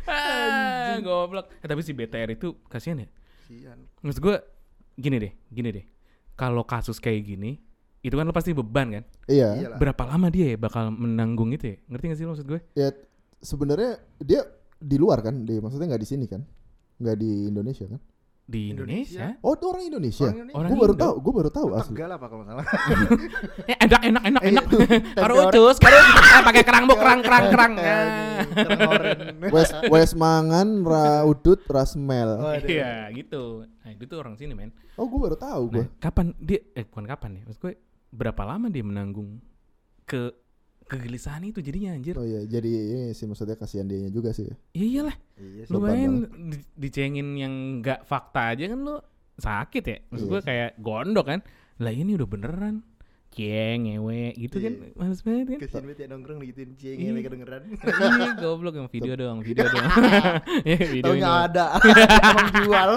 ah, 0.06 1.01
goblok. 1.01 1.50
Eh, 1.58 1.68
tapi 1.68 1.82
si 1.82 1.91
BTR 1.91 2.30
itu 2.30 2.53
kasihan 2.70 3.01
ya. 3.01 3.10
Sian. 3.50 3.80
Maksud 4.06 4.22
gue 4.22 4.36
gini 4.96 5.18
deh, 5.18 5.34
gini 5.50 5.70
deh. 5.74 5.86
Kalau 6.38 6.62
kasus 6.62 7.01
kayak 7.01 7.25
gini, 7.25 7.58
itu 8.01 8.13
kan 8.13 8.25
lo 8.25 8.34
pasti 8.34 8.53
beban 8.53 9.01
kan. 9.01 9.03
iya. 9.25 9.74
Berapa 9.77 10.06
lama 10.06 10.30
dia 10.30 10.53
ya 10.53 10.58
bakal 10.58 10.94
menanggung 10.94 11.53
itu 11.53 11.74
ya? 11.74 11.77
Ngerti 11.89 12.06
gak 12.06 12.18
sih 12.18 12.25
lo 12.25 12.32
maksud 12.34 12.46
gue? 12.46 12.62
ya 12.74 12.94
sebenarnya 13.41 13.98
dia 14.22 14.46
di 14.82 14.98
luar 14.98 15.22
kan 15.22 15.46
di 15.46 15.62
maksudnya 15.62 15.94
nggak 15.94 16.02
di 16.02 16.10
sini 16.10 16.26
kan 16.26 16.42
nggak 16.98 17.18
di 17.18 17.32
Indonesia 17.48 17.86
kan 17.86 18.02
Di 18.52 18.74
Indonesia? 18.74 19.38
oh 19.48 19.56
itu 19.56 19.66
orang 19.70 19.84
Indonesia, 19.88 20.28
Orang 20.28 20.36
Indonesia. 20.44 20.58
Orang 20.60 20.70
gue 20.74 20.80
baru 20.84 20.96
tahu 20.98 21.14
gue 21.24 21.34
baru 21.40 21.50
tahu 21.54 21.68
asli 21.72 21.96
Tegal 21.96 22.12
apa 22.12 22.26
kalau 22.28 22.44
nggak 22.44 22.56
salah? 22.58 22.68
Eh, 23.72 23.78
enak 23.80 24.02
enak 24.02 24.24
enak 24.28 24.44
enak. 24.44 24.66
Karo 25.24 25.34
ucus, 25.48 25.78
karo 25.80 25.96
ah, 25.96 26.42
pakai 26.44 26.64
kerang 26.68 26.84
bu 26.84 26.96
kerang 27.00 27.20
kerang 27.24 27.46
kerang. 27.48 27.74
Wes 29.56 29.70
wes 29.88 30.12
mangan 30.18 30.84
ra 30.84 31.24
udut 31.24 31.64
rasmel 31.70 32.44
Waduh. 32.44 32.68
Iya 32.68 33.08
gitu. 33.16 33.64
Nah 33.64 33.90
itu 33.94 34.04
tuh 34.04 34.18
orang 34.20 34.36
sini 34.36 34.52
men. 34.52 34.76
oh 35.00 35.08
gue 35.08 35.20
baru 35.22 35.38
tahu 35.40 35.62
gue 35.72 35.84
Nah, 35.88 35.88
kapan 36.04 36.36
dia 36.36 36.60
eh 36.76 36.84
bukan 36.84 37.06
kapan 37.08 37.30
ya? 37.40 37.44
Maksud 37.48 37.62
gue 37.62 37.74
berapa 38.12 38.42
lama 38.44 38.68
dia 38.68 38.84
menanggung 38.84 39.40
ke 40.04 40.28
kegelisahan 40.91 41.43
itu 41.45 41.60
jadinya 41.60 41.91
anjir. 41.91 42.13
oh 42.13 42.24
iya 42.24 42.43
jadi 42.43 42.67
ini 42.67 43.12
sih 43.12 43.24
maksudnya 43.24 43.55
kasihan 43.55 43.86
dia 43.86 44.05
juga 44.07 44.29
sih 44.29 44.45
Ya 44.71 44.83
iyalah. 44.83 45.15
Iya. 45.36 45.63
Lu 45.67 45.79
main 45.79 46.12
di- 46.45 46.67
dicengin 46.77 47.33
yang 47.33 47.53
nggak 47.79 48.03
fakta 48.03 48.51
aja 48.51 48.67
kan 48.67 48.79
lu 48.79 48.95
sakit 49.36 49.83
ya. 49.83 49.98
Maksud 50.05 50.21
Iya 50.21 50.31
gue 50.31 50.41
kayak 50.43 50.69
gondok 50.77 51.25
kan. 51.25 51.39
Lah 51.77 51.89
ini 51.89 52.13
udah 52.13 52.27
beneran. 52.27 52.75
Cieng, 53.31 53.88
ngewe 53.88 54.36
gitu 54.36 54.60
kan. 54.60 54.74
Iya. 54.75 54.91
Males 54.93 55.24
banget 55.24 55.45
kan. 55.48 55.60
Kesian 55.63 55.83
banget 55.88 55.98
ya 55.98 56.07
nongkrong 56.12 56.38
digituin 56.38 56.71
cing 56.75 56.98
Iya. 57.00 57.10
ya 57.10 57.21
kedengeran. 57.24 57.62
Iya, 58.19 58.31
goblok 58.36 58.75
yang 58.75 58.89
video 58.91 59.13
doang, 59.15 59.39
video 59.39 59.65
doang. 59.65 59.88
ya, 60.67 60.75
video 60.77 61.15
Taunya 61.15 61.29
ada. 61.48 61.65
Emang 62.27 62.50
jual. 62.60 62.89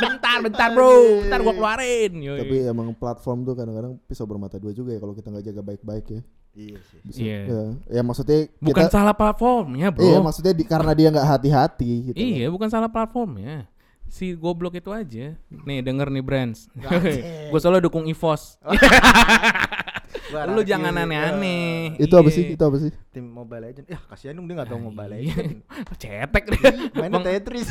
Bentar, 0.00 0.36
bentar 0.40 0.68
bro, 0.72 0.96
bentar 1.20 1.38
gua 1.38 1.52
keluarin. 1.52 2.12
Yoi. 2.18 2.40
tapi 2.40 2.56
emang 2.64 2.88
platform 2.96 3.44
tuh 3.44 3.52
kadang-kadang 3.52 4.00
pisau 4.02 4.24
bermata 4.24 4.56
dua 4.56 4.72
juga 4.72 4.90
ya 4.90 4.98
kalau 4.98 5.12
kita 5.12 5.28
nggak 5.28 5.44
jaga 5.44 5.60
baik-baik 5.62 6.06
ya 6.10 6.20
Iya 6.52 6.78
sih. 6.84 7.00
Iya. 7.16 7.38
ya, 7.48 7.62
ya 7.88 8.00
maksudnya 8.04 8.44
bukan 8.60 8.84
kita 8.84 8.92
salah 8.92 9.16
platformnya 9.16 9.88
bro. 9.88 10.04
iya 10.04 10.18
maksudnya 10.20 10.52
di, 10.52 10.64
karena 10.68 10.92
dia 10.92 11.08
nggak 11.08 11.28
hati-hati 11.28 11.92
gitu 12.12 12.16
loh. 12.16 12.28
Iya, 12.28 12.46
bukan 12.52 12.68
salah 12.68 12.90
platformnya. 12.92 13.64
Si 14.12 14.36
goblok 14.36 14.76
itu 14.76 14.92
aja. 14.92 15.32
Nih 15.48 15.80
denger 15.80 16.12
nih 16.12 16.20
brands. 16.20 16.68
Gue 17.50 17.60
selalu 17.60 17.88
dukung 17.88 18.04
EVOS. 18.04 18.60
Gua 20.24 20.44
Lu 20.46 20.60
jangan 20.62 20.92
aneh-aneh. 20.94 21.96
itu 21.96 22.12
apa 22.12 22.24
Iya. 22.24 22.34
sih 22.34 22.44
itu 22.50 22.62
apa 22.62 22.76
sih 22.78 22.90
Tim 23.08 23.26
Mobile 23.26 23.62
Legend. 23.64 23.86
Ya 23.86 23.98
kasihan 24.02 24.34
dong 24.34 24.46
dia 24.46 24.54
nggak 24.54 24.68
tahu 24.68 24.80
Mobile 24.82 25.12
Iya. 25.14 25.34
Legend. 25.34 25.56
Cetek 26.02 26.44
deh. 26.46 26.60
Mainnya 26.94 27.12
Bang- 27.14 27.26
Tetris. 27.26 27.68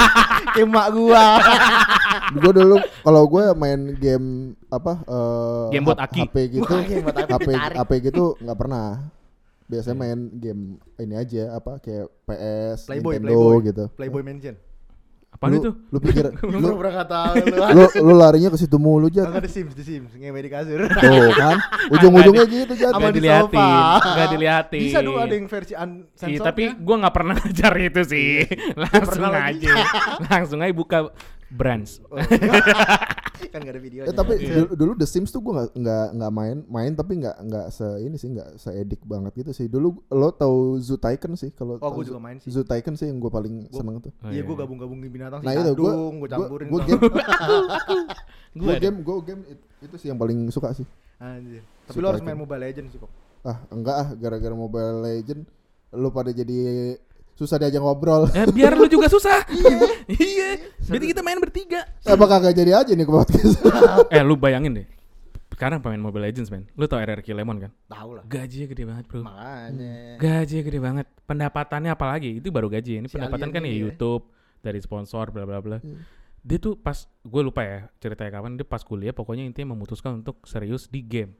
Kayak 0.54 0.68
mak 0.68 0.86
gua. 0.90 1.24
gue 2.34 2.52
dulu 2.54 2.76
kalau 3.00 3.22
gue 3.26 3.44
main 3.54 3.80
game 3.94 4.26
apa 4.66 4.92
eh, 5.02 5.64
Game 5.70 5.84
buat 5.84 5.98
aki. 5.98 6.20
HP 6.22 6.34
gitu 6.54 6.66
HP. 6.68 7.48
HP 7.52 7.90
gitu 8.02 8.36
nggak 8.38 8.58
pernah 8.58 9.12
biasanya 9.64 9.96
main 9.96 10.18
game 10.34 10.62
ini 10.96 11.14
aja 11.14 11.56
apa 11.56 11.78
kayak 11.78 12.04
PS 12.22 12.84
Playboy, 12.84 13.16
Nintendo 13.16 13.32
Playboy. 13.32 13.56
gitu 13.64 13.84
Playboy 13.94 14.22
Mansion. 14.22 14.56
Lu, 15.48 15.58
itu? 15.58 15.70
lu 15.88 15.98
pikir 15.98 16.24
Lu 16.46 16.58
lu, 16.58 16.68
pernah 16.76 17.02
tahu 17.02 17.34
lu. 17.42 17.58
lu 17.72 17.82
lu 18.04 18.14
larinya 18.14 18.48
ke 18.48 18.58
situ 18.58 18.76
mulu 18.76 19.06
Enggak 19.06 19.26
jat 19.26 19.42
ada 19.42 19.48
Sims, 19.48 19.72
di 19.72 19.82
Sims, 19.82 20.12
ngewe 20.14 20.38
di 20.38 20.46
kasur. 20.46 20.86
tuh 20.86 21.32
kan 21.34 21.56
ujung-ujungnya 21.94 22.44
gitu 22.46 22.72
jat 22.76 22.92
Sama 22.92 23.00
Gak 23.02 23.12
di 23.12 23.18
diliatin, 23.18 23.50
sofa. 23.50 24.14
gak 24.14 24.28
diliatin. 24.30 24.82
Bisa 24.84 24.98
dulu 25.00 25.18
ada 25.18 25.34
yang 25.34 25.46
versi 25.46 25.72
Iya, 25.72 25.82
uncensored. 25.82 26.44
tapi 26.44 26.62
gua 26.78 26.96
nggak 27.00 27.14
pernah 27.14 27.34
ngejar 27.40 27.72
itu 27.76 28.00
sih. 28.04 28.30
Langsung 28.78 29.08
pernah 29.08 29.30
lagi. 29.32 29.66
aja. 29.66 29.74
Langsung 30.28 30.58
aja 30.60 30.72
buka 30.72 30.98
brands. 31.52 32.00
kan 33.44 33.60
gak 33.60 33.74
ada 33.74 33.82
videonya. 33.82 34.08
Eh, 34.08 34.14
tapi 34.14 34.32
Iya. 34.38 34.64
dulu, 34.64 34.66
dulu 34.72 34.92
The 34.96 35.04
Sims 35.04 35.28
tuh 35.28 35.40
gue 35.40 35.52
nggak 35.52 35.70
nggak 35.74 36.06
nggak 36.14 36.32
main 36.32 36.56
main 36.66 36.92
tapi 36.94 37.20
nggak 37.20 37.36
nggak 37.42 37.66
se 37.68 37.84
ini 38.00 38.16
sih 38.16 38.30
nggak 38.30 38.56
seedik 38.56 39.02
banget 39.04 39.32
gitu 39.36 39.52
sih 39.52 39.66
dulu 39.66 40.00
lo 40.08 40.32
tau 40.32 40.78
Zoo 40.78 40.96
Tycoon 40.96 41.34
sih 41.34 41.50
kalau 41.50 41.76
Oh, 41.76 41.92
Zoo- 41.92 42.06
juga 42.06 42.20
main 42.22 42.38
sih. 42.38 42.48
Zoo 42.48 42.62
Tycoon 42.62 42.94
sih 42.94 43.04
yang 43.04 43.18
gue 43.18 43.28
paling 43.28 43.66
Gua- 43.66 43.76
seneng 43.76 43.96
tuh 44.00 44.12
Oh, 44.16 44.30
Iya, 44.30 44.40
gua 44.42 44.56
gabung-gabungin 44.56 45.10
binatang 45.10 45.40
Nah, 45.40 45.52
sih. 45.52 45.60
itu, 45.60 45.72
gua- 45.74 45.92
Kadung, 45.92 46.14
gua 46.14 46.20
gua- 46.22 46.32
campurin. 46.38 46.66
sama- 46.66 46.86
game 46.86 47.02
gue 48.62 48.72
game 48.78 48.98
gue 49.00 49.16
game 49.22 49.42
it- 49.46 49.64
itu 49.82 49.94
sih 49.98 50.08
yang 50.08 50.16
paling 50.16 50.38
suka 50.48 50.72
sih 50.72 50.86
Anjir. 51.18 51.60
Tapi 51.82 51.92
Super 51.92 52.00
lu 52.00 52.08
harus 52.08 52.22
main 52.22 52.38
Mobile 52.38 52.62
Legends 52.62 52.90
sih 52.90 52.98
kok. 52.98 53.10
ah 53.42 53.58
enggak 53.68 53.96
ah 53.96 54.08
gara-gara 54.14 54.54
Mobile 54.54 55.02
Legend 55.02 55.42
lu 55.92 56.08
pada 56.08 56.30
jadi 56.30 56.56
susah 57.42 57.58
diajak 57.58 57.82
ngobrol 57.82 58.30
Eh, 58.30 58.46
biar 58.54 58.78
lu 58.78 58.86
juga 58.86 59.10
susah. 59.10 59.42
iya. 60.08 60.62
Berarti 60.86 61.06
kita 61.10 61.20
main 61.26 61.42
bertiga. 61.42 61.82
apa 62.06 62.24
kagak 62.30 62.54
jadi 62.54 62.78
aja 62.78 62.92
nih 62.94 63.02
ke 63.02 63.12
podcast 63.12 63.58
eh, 64.14 64.22
lu 64.22 64.38
bayangin 64.38 64.78
deh. 64.82 64.86
Sekarang 65.52 65.78
pemain 65.78 66.00
Mobile 66.00 66.26
Legends, 66.26 66.50
men. 66.50 66.66
Lu 66.74 66.90
tau 66.90 66.98
RRQ 66.98 67.38
Lemon 67.38 67.68
kan? 67.68 67.70
Tahu 67.86 68.18
lah. 68.18 68.24
Gajinya 68.26 68.66
gede 68.72 68.82
banget, 68.82 69.04
Bro. 69.06 69.20
Makanya. 69.22 69.94
Gajinya 70.18 70.62
gede 70.66 70.80
banget. 70.82 71.06
Pendapatannya 71.22 71.90
apalagi? 71.94 72.30
Itu 72.42 72.50
baru 72.50 72.66
gaji. 72.66 72.98
Ini 72.98 73.06
Si 73.06 73.14
pendapatan 73.14 73.52
kan 73.54 73.62
ya 73.62 73.70
ya. 73.70 73.86
YouTube 73.86 74.26
dari 74.58 74.82
sponsor 74.82 75.30
bla 75.30 75.46
bla 75.46 75.62
bla. 75.62 75.78
Hmm. 75.78 76.02
Dia 76.42 76.58
tuh 76.58 76.74
pas 76.74 77.06
gue 77.06 77.42
lupa 77.46 77.62
ya 77.62 77.86
ceritanya 78.02 78.42
kapan 78.42 78.58
dia 78.58 78.66
pas 78.66 78.82
kuliah 78.82 79.14
pokoknya 79.14 79.46
intinya 79.46 79.78
memutuskan 79.78 80.18
untuk 80.24 80.42
serius 80.50 80.90
di 80.90 80.98
game. 80.98 81.38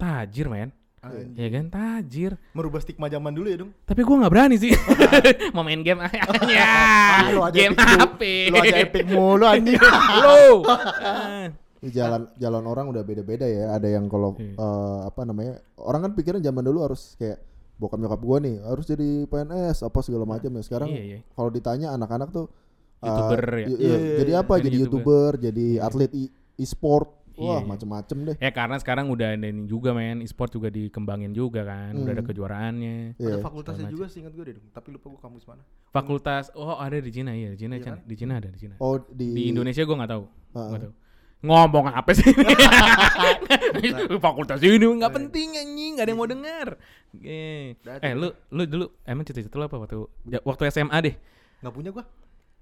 Tajir, 0.00 0.48
men. 0.48 0.72
Anjir. 1.00 1.32
Ya 1.34 1.48
kan, 1.50 1.64
tajir. 1.66 2.32
Merubah 2.52 2.76
stigma 2.78 3.06
zaman 3.06 3.32
dulu 3.32 3.48
ya, 3.48 3.56
dong. 3.58 3.72
Tapi 3.82 4.00
gua 4.00 4.20
nggak 4.20 4.32
berani 4.32 4.56
sih 4.56 4.68
mau 5.54 5.62
main 5.62 5.80
game 5.80 6.04
ya. 6.04 6.20
Ah, 6.60 7.32
lu 7.32 7.40
aja 7.40 7.56
game. 7.56 7.72
HP. 7.72 8.20
Lu 8.46 8.56
aja 8.58 8.76
epic 8.78 9.04
mulu 9.06 9.44
anjing. 9.44 9.80
Lu. 10.22 10.60
Ah. 10.64 11.48
Jalan 11.80 12.28
jalan 12.36 12.60
orang 12.62 12.86
udah 12.86 13.00
beda-beda 13.00 13.44
ya 13.44 13.72
ada 13.72 13.88
yang 13.88 14.04
kalau 14.04 14.36
Iya. 14.36 14.52
eh, 14.52 14.98
apa 15.02 15.24
namanya 15.24 15.52
orang 15.78 16.00
kan 16.02 16.12
pikiran 16.12 16.38
zaman 16.38 16.60
dulu 16.60 16.84
harus 16.84 17.16
kayak 17.16 17.40
bokap 17.74 17.96
nyokap 17.96 18.20
gua 18.20 18.36
nih 18.38 18.60
harus 18.60 18.84
jadi 18.84 19.24
PNS 19.24 19.80
apa 19.80 19.98
segala 20.00 20.28
macam 20.28 20.52
ya 20.52 20.60
sekarang 20.60 20.92
Iya, 20.92 21.00
iya. 21.00 21.18
kalau 21.32 21.48
ditanya 21.48 21.88
anak-anak 21.90 22.28
tuh 22.28 22.52
eh, 23.00 23.08
YouTuber 23.08 23.40
ya? 23.56 23.64
i- 23.64 23.80
iya, 23.80 23.96
Iya, 23.96 24.16
jadi 24.20 24.32
iya, 24.36 24.42
apa 24.44 24.54
jadi 24.54 24.64
jadi 24.66 24.76
YouTuber. 24.78 25.00
youtuber 25.32 25.32
jadi 25.40 25.66
Iya. 25.72 25.80
atlet 25.80 26.12
e- 26.12 26.32
e-sport 26.58 27.08
Wah, 27.36 27.60
Iya. 27.60 27.66
macem-macem 27.66 28.16
deh. 28.24 28.36
Ya 28.38 28.50
karena 28.50 28.76
sekarang 28.76 29.06
udah 29.08 29.34
ada 29.34 29.46
ini 29.46 29.64
juga 29.64 29.90
men, 29.90 30.20
e-sport 30.20 30.50
juga 30.50 30.68
dikembangin 30.68 31.30
juga 31.30 31.62
kan, 31.62 31.94
udah 31.94 32.10
ada 32.10 32.20
Hmm. 32.20 32.28
kejuaraannya. 32.28 32.96
Ada 33.14 33.22
Iya. 33.22 33.36
fakultasnya 33.38 33.86
juga 33.86 34.06
sih 34.06 34.20
ingat 34.20 34.32
gue 34.32 34.44
deh, 34.44 34.54
tapi 34.70 34.88
lupa 34.90 35.06
gue 35.08 35.20
kampus 35.20 35.44
mana. 35.44 35.62
Fakultas, 35.88 36.50
oh 36.52 36.74
ada 36.74 36.96
di 36.96 37.10
Cina 37.10 37.30
ya, 37.32 37.50
di 37.52 37.58
Cina, 37.58 37.74
Iya 37.76 37.84
kan? 37.84 37.94
di 38.02 38.14
Cina 38.14 38.32
ada 38.36 38.48
di 38.48 38.58
Cina. 38.58 38.74
Oh, 38.78 38.98
di, 38.98 39.26
Di 39.30 39.42
Indonesia 39.48 39.82
gua 39.82 39.96
nggak 40.00 40.10
tahu, 40.10 40.24
Ah, 40.52 40.68
nggak 40.68 40.82
tahu. 40.82 40.92
Ngomong 41.40 41.86
apa 41.88 42.10
sih 42.12 42.28
ini? 42.28 42.44
Fakultas 44.20 44.60
ini 44.60 44.76
nggak 44.76 45.14
penting 45.14 45.48
anjing, 45.56 45.90
nggak 45.96 46.04
ada 46.04 46.10
yang 46.10 46.20
mau 46.20 46.28
dengar. 46.28 46.68
Eh, 47.16 47.74
eh 47.80 48.12
lu 48.12 48.28
lu 48.50 48.62
dulu 48.64 48.86
emang 49.02 49.24
cita-cita 49.24 49.56
lu 49.56 49.64
apa 49.64 49.76
waktu 49.78 49.96
waktu 50.38 50.62
SMA 50.68 50.98
deh? 51.00 51.14
Nggak 51.60 51.72
punya 51.72 51.90
gue. 51.90 52.04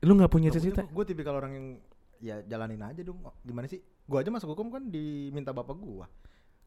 Lu 0.00 0.14
nggak 0.14 0.30
punya 0.30 0.48
cita-cita? 0.48 0.86
Gue 0.86 1.02
tipikal 1.02 1.34
orang 1.34 1.52
yang 1.52 1.66
ya 2.22 2.42
jalanin 2.46 2.82
aja 2.82 3.00
dong. 3.02 3.18
Gimana 3.42 3.66
sih? 3.70 3.82
Gue 4.08 4.18
aja 4.20 4.30
masuk 4.32 4.54
hukum 4.56 4.72
kan 4.72 4.82
diminta 4.88 5.52
bapak 5.52 5.76
gue. 5.76 6.06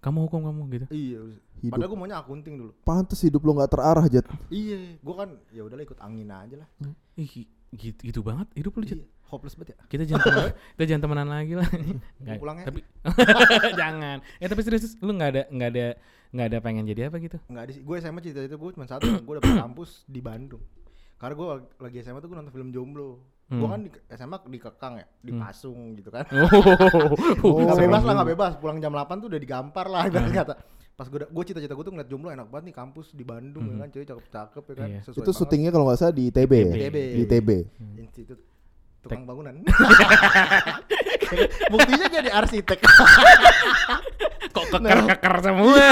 Kamu 0.01 0.25
hukum 0.25 0.50
kamu 0.50 0.62
gitu? 0.74 0.86
Iya. 0.89 1.20
Hidup. 1.62 1.77
Padahal 1.77 1.89
gue 1.93 2.00
maunya 2.01 2.17
akunting 2.17 2.55
dulu. 2.58 2.72
Pantes 2.81 3.22
hidup 3.22 3.46
lo 3.46 3.53
nggak 3.53 3.70
terarah, 3.70 4.05
Jet. 4.10 4.25
Iya. 4.50 4.98
Gue 4.98 5.13
kan 5.13 5.29
ya 5.53 5.62
udahlah 5.62 5.86
ikut 5.86 6.00
angin 6.01 6.25
aja 6.34 6.55
lah. 6.58 6.67
Ih, 7.13 7.46
gitu, 7.70 8.01
gitu 8.01 8.20
banget 8.25 8.50
hidup 8.58 8.74
lu. 8.81 8.84
Jet. 8.84 8.98
Iya. 8.98 9.08
Hopeless 9.29 9.55
banget 9.55 9.77
ya. 9.77 9.86
Kita 9.88 10.03
jangan 10.10 10.22
temenan, 10.25 10.51
kita 10.75 10.86
jangan 10.89 11.03
temenan 11.05 11.27
lagi 11.29 11.53
lah. 11.53 11.70
Nggak, 12.17 12.36
pulang 12.41 12.58
ya? 12.58 12.65
Tapi 12.65 12.79
jangan. 13.81 14.17
Ya 14.41 14.48
tapi 14.50 14.62
serius 14.65 14.98
lu 15.00 15.12
nggak 15.13 15.29
ada 15.38 15.41
nggak 15.53 15.70
ada 15.70 15.86
nggak 16.34 16.48
ada 16.50 16.58
pengen 16.60 16.84
jadi 16.89 17.01
apa 17.08 17.17
gitu? 17.22 17.38
Enggak 17.46 17.63
ada 17.70 17.72
sih. 17.72 17.84
Gue 17.86 17.96
SMA 18.01 18.20
cita-cita 18.25 18.58
gue 18.58 18.72
cuma 18.74 18.89
satu. 18.89 19.05
gue 19.05 19.34
dapet 19.38 19.53
kampus 19.53 20.03
di 20.10 20.20
Bandung. 20.20 20.65
Karena 21.22 21.38
gue 21.38 21.48
lagi 21.77 21.98
SMA 22.01 22.17
tuh 22.17 22.27
gue 22.34 22.38
nonton 22.41 22.51
film 22.58 22.74
Jomblo. 22.74 23.22
Gue 23.51 23.60
Hmm. 23.60 23.70
kan 23.70 23.79
di 23.84 23.89
SMA 24.10 24.38
dikekang 24.48 24.93
ya, 24.96 25.05
dipasung 25.20 25.91
gitu 25.93 26.08
kan. 26.08 26.24
Oh, 26.31 27.60
Gak 27.62 27.67
Oh. 27.67 27.77
bebas 27.77 28.01
lah, 28.01 28.13
gak 28.15 28.29
bebas. 28.31 28.51
Pulang 28.55 28.77
jam 28.77 28.89
8 28.89 29.17
tuh 29.17 29.27
udah 29.27 29.38
digampar 29.38 29.86
lah 29.86 30.08
ibarat 30.08 30.31
kata. 30.31 30.53
Pas 30.91 31.05
gue 31.05 31.17
gue 31.22 31.43
cita-cita 31.43 31.72
gue 31.72 31.81
tuh 31.81 31.89
ngeliat 31.89 32.08
jomblo 32.08 32.29
enak 32.29 32.46
banget 32.48 32.70
nih 32.70 32.75
kampus 32.77 33.10
di 33.12 33.22
Bandung 33.22 33.65
ya 33.65 33.74
kan, 33.77 33.88
cuy 33.89 34.05
cakep-cakep 34.05 34.63
ya 34.63 34.74
kan. 34.74 34.88
Iya. 34.88 35.00
Sesuai 35.01 35.13
Itu 35.13 35.22
banget. 35.25 35.36
syutingnya 35.36 35.70
kalau 35.70 35.84
nggak 35.86 35.98
salah 35.98 36.13
di 36.13 36.24
TB 36.27 36.51
ya? 36.53 36.74
TB. 36.79 36.98
Di 37.12 37.24
TB. 37.25 37.50
Institut 37.98 38.39
tukang 39.01 39.25
bangunan. 39.25 39.53
Buktinya 41.67 42.08
jadi 42.08 42.29
arsitek. 42.29 42.79
Kok 44.51 44.65
keker-keker 44.70 45.36
semua? 45.41 45.86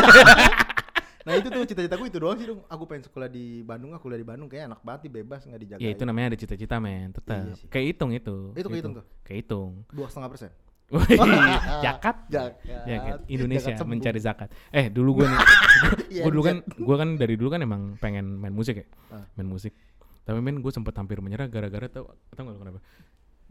Nah 1.30 1.36
itu 1.38 1.48
tuh 1.48 1.62
cita-cita 1.70 1.96
gue 1.96 2.08
itu 2.10 2.18
doang 2.18 2.38
sih 2.42 2.48
dong. 2.50 2.62
Aku 2.66 2.84
pengen 2.90 3.06
sekolah 3.06 3.30
di 3.30 3.62
Bandung, 3.62 3.94
aku 3.94 4.10
kuliah 4.10 4.18
di 4.18 4.26
Bandung 4.26 4.50
kayak 4.50 4.74
enak 4.74 4.82
banget 4.82 5.14
bebas 5.14 5.46
nggak 5.46 5.62
dijaga. 5.62 5.80
ya 5.80 5.90
itu 5.94 6.04
namanya 6.10 6.34
ada 6.34 6.38
cita-cita 6.42 6.82
men, 6.82 7.14
tetap. 7.14 7.46
Iya 7.46 7.54
sih. 7.54 7.68
Kayak 7.70 7.86
hitung 7.94 8.12
itu. 8.12 8.36
Itu 8.58 8.68
kehitung 8.68 8.94
tuh? 8.98 9.06
Kehitung. 9.22 9.72
dua 9.94 10.08
setengah 10.10 10.30
persen. 10.34 10.50
Zakat. 10.90 12.18
Jakat. 12.34 12.52
Ya 12.90 12.98
kan, 12.98 13.18
Indonesia 13.30 13.70
Jakat 13.70 13.86
mencari 13.86 14.20
zakat. 14.20 14.50
Eh 14.74 14.90
dulu 14.90 15.22
gue 15.22 15.26
nih, 15.30 15.38
Iya, 16.18 16.24
gue 16.26 16.32
dulu 16.34 16.42
kan, 16.42 16.58
Jet. 16.66 16.82
gue 16.82 16.96
kan 16.98 17.10
dari 17.14 17.34
dulu 17.38 17.50
kan 17.54 17.62
emang 17.62 17.82
pengen 18.02 18.26
main 18.42 18.54
musik 18.54 18.82
ya, 18.82 18.86
Ah. 19.14 19.22
main 19.38 19.46
musik. 19.46 19.78
Tapi 20.26 20.42
men 20.42 20.66
gue 20.66 20.72
sempet 20.74 20.94
hampir 20.98 21.22
menyerah 21.22 21.46
gara-gara 21.46 21.86
tau, 21.86 22.10
tau 22.34 22.42
gak 22.42 22.54
lu 22.54 22.60
kenapa? 22.60 22.80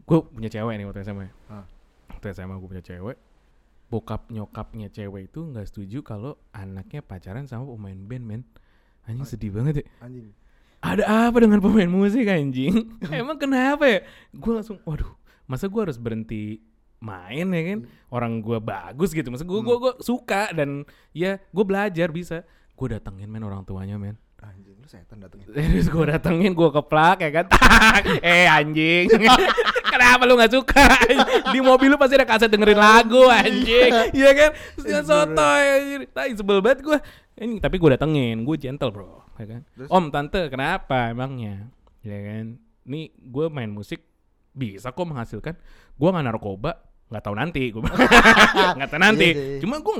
Gue 0.03 0.19
punya 0.27 0.51
cewek 0.51 0.75
nih 0.75 0.85
waktu 0.87 0.99
SMA. 1.07 1.27
Ah. 1.47 1.63
Waktu 2.11 2.27
SMA 2.35 2.55
gue 2.59 2.69
punya 2.69 2.83
cewek. 2.83 3.15
Bokap 3.89 4.29
nyokapnya 4.29 4.93
cewek 4.93 5.33
itu 5.33 5.41
nggak 5.43 5.65
setuju 5.65 6.05
kalau 6.05 6.37
anaknya 6.53 7.01
pacaran 7.01 7.49
sama 7.49 7.65
pemain 7.65 7.97
band 7.97 8.25
men. 8.25 8.41
Anjing 9.09 9.25
Ah. 9.25 9.29
sedih 9.29 9.49
banget 9.49 9.81
ya. 9.81 9.85
Anjing. 10.05 10.29
Ada 10.79 11.03
apa 11.27 11.37
dengan 11.41 11.59
pemain 11.59 11.89
musik 11.89 12.23
anjing? 12.23 12.87
Emang 13.11 13.35
kenapa 13.35 13.83
ya? 13.83 13.99
Gue 14.31 14.53
langsung, 14.55 14.79
waduh, 14.85 15.11
masa 15.43 15.67
gue 15.67 15.81
harus 15.81 15.99
berhenti 15.99 16.61
main 17.01 17.49
ya 17.49 17.61
kan? 17.73 17.79
Orang 18.07 18.39
gue 18.39 18.61
bagus 18.61 19.11
gitu, 19.11 19.27
masa 19.27 19.43
gue 19.43 19.59
gua, 19.59 19.75
gua 19.75 19.93
suka 19.99 20.53
dan 20.53 20.85
ya 21.11 21.41
gue 21.51 21.65
belajar 21.65 22.13
bisa. 22.13 22.47
Gue 22.77 22.95
datengin 22.95 23.27
men 23.27 23.43
orang 23.43 23.67
tuanya 23.67 23.99
men. 23.99 24.15
Anjing 24.39 24.77
lu 24.79 24.87
setan 24.87 25.19
datengin. 25.19 25.51
Terus 25.55 25.91
gue 25.91 26.05
datengin, 26.07 26.51
gue 26.55 26.69
keplak 26.71 27.17
ya 27.19 27.29
kan. 27.29 27.45
eh 28.23 28.47
anjing, 28.47 29.11
kenapa 29.93 30.23
lu 30.23 30.39
nggak 30.39 30.53
suka? 30.55 30.87
Di 31.51 31.59
mobil 31.59 31.91
lu 31.91 31.97
pasti 31.99 32.15
ada 32.15 32.27
kaset 32.27 32.47
dengerin 32.47 32.79
lagu 32.79 33.27
anjing, 33.27 33.91
iya 34.15 34.31
kan? 34.31 34.49
Terus 34.79 34.85
dia 34.87 35.01
sotoy, 35.03 35.63
anjing. 35.75 36.01
Tai 36.15 36.31
sebel 36.31 36.59
banget 36.63 36.79
gue. 36.83 36.97
Ini 37.39 37.59
tapi 37.59 37.75
gue 37.79 37.89
datengin, 37.95 38.43
gue 38.43 38.55
gentle 38.55 38.91
bro, 38.91 39.27
ya 39.35 39.45
kan? 39.47 39.61
Terus? 39.75 39.87
Om 39.91 40.05
tante 40.11 40.41
kenapa 40.47 41.11
emangnya, 41.11 41.67
ya 42.03 42.19
kan? 42.19 42.59
Nih 42.87 43.11
gue 43.15 43.45
main 43.51 43.71
musik 43.71 44.03
bisa 44.55 44.91
kok 44.91 45.07
menghasilkan. 45.07 45.55
Gue 45.99 46.09
nggak 46.11 46.25
narkoba, 46.31 46.79
nggak 47.09 47.23
tahu 47.25 47.33
nanti 47.33 47.73
gue 47.73 47.81
nggak 48.77 48.89
tahu 48.89 49.01
nanti. 49.01 49.27
Iya. 49.33 49.59
Cuma 49.59 49.81
gue 49.81 49.95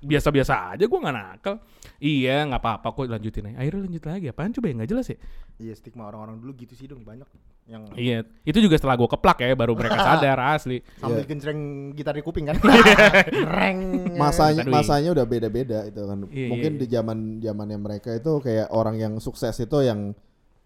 biasa-biasa 0.00 0.72
aja, 0.72 0.84
gue 0.84 0.98
nggak 0.98 1.12
nakal. 1.14 1.54
Iya 1.96 2.48
nggak 2.48 2.60
apa-apa 2.60 2.88
kok 2.90 3.04
lanjutin 3.06 3.52
aja. 3.52 3.56
Akhirnya 3.60 3.80
lanjut 3.84 4.04
lagi. 4.04 4.26
Apaan 4.26 4.50
coba 4.50 4.66
ya 4.66 4.74
nggak 4.74 4.90
jelas 4.90 5.06
ya? 5.06 5.16
Iya 5.54 5.72
stigma 5.76 6.08
orang-orang 6.08 6.40
dulu 6.40 6.52
gitu 6.56 6.72
sih 6.72 6.88
dong 6.88 7.04
banyak 7.04 7.28
yang 7.64 7.88
Iya, 7.96 8.28
itu 8.44 8.60
juga 8.60 8.76
setelah 8.76 8.92
gue 8.94 9.08
keplak 9.08 9.40
ya, 9.40 9.56
baru 9.56 9.72
mereka 9.72 9.96
sadar 10.04 10.36
asli. 10.52 10.84
sambil 10.96 11.24
Iya. 11.24 11.28
gencreng 11.32 11.60
gitar 11.92 12.12
di 12.12 12.20
kuping 12.20 12.44
kan. 12.44 12.56
Reng. 13.56 13.80
Masanya 14.16 14.64
masanya 14.64 15.10
udah 15.12 15.24
beda-beda 15.24 15.84
itu 15.84 16.00
kan. 16.00 16.18
Iya, 16.28 16.48
Mungkin 16.48 16.72
iya, 16.74 16.80
di 16.80 16.86
zaman 16.88 17.18
zamannya 17.40 17.78
mereka 17.78 18.10
itu 18.12 18.40
kayak 18.40 18.68
orang 18.68 18.96
yang 18.96 19.12
sukses 19.16 19.56
itu 19.56 19.78
yang 19.80 20.12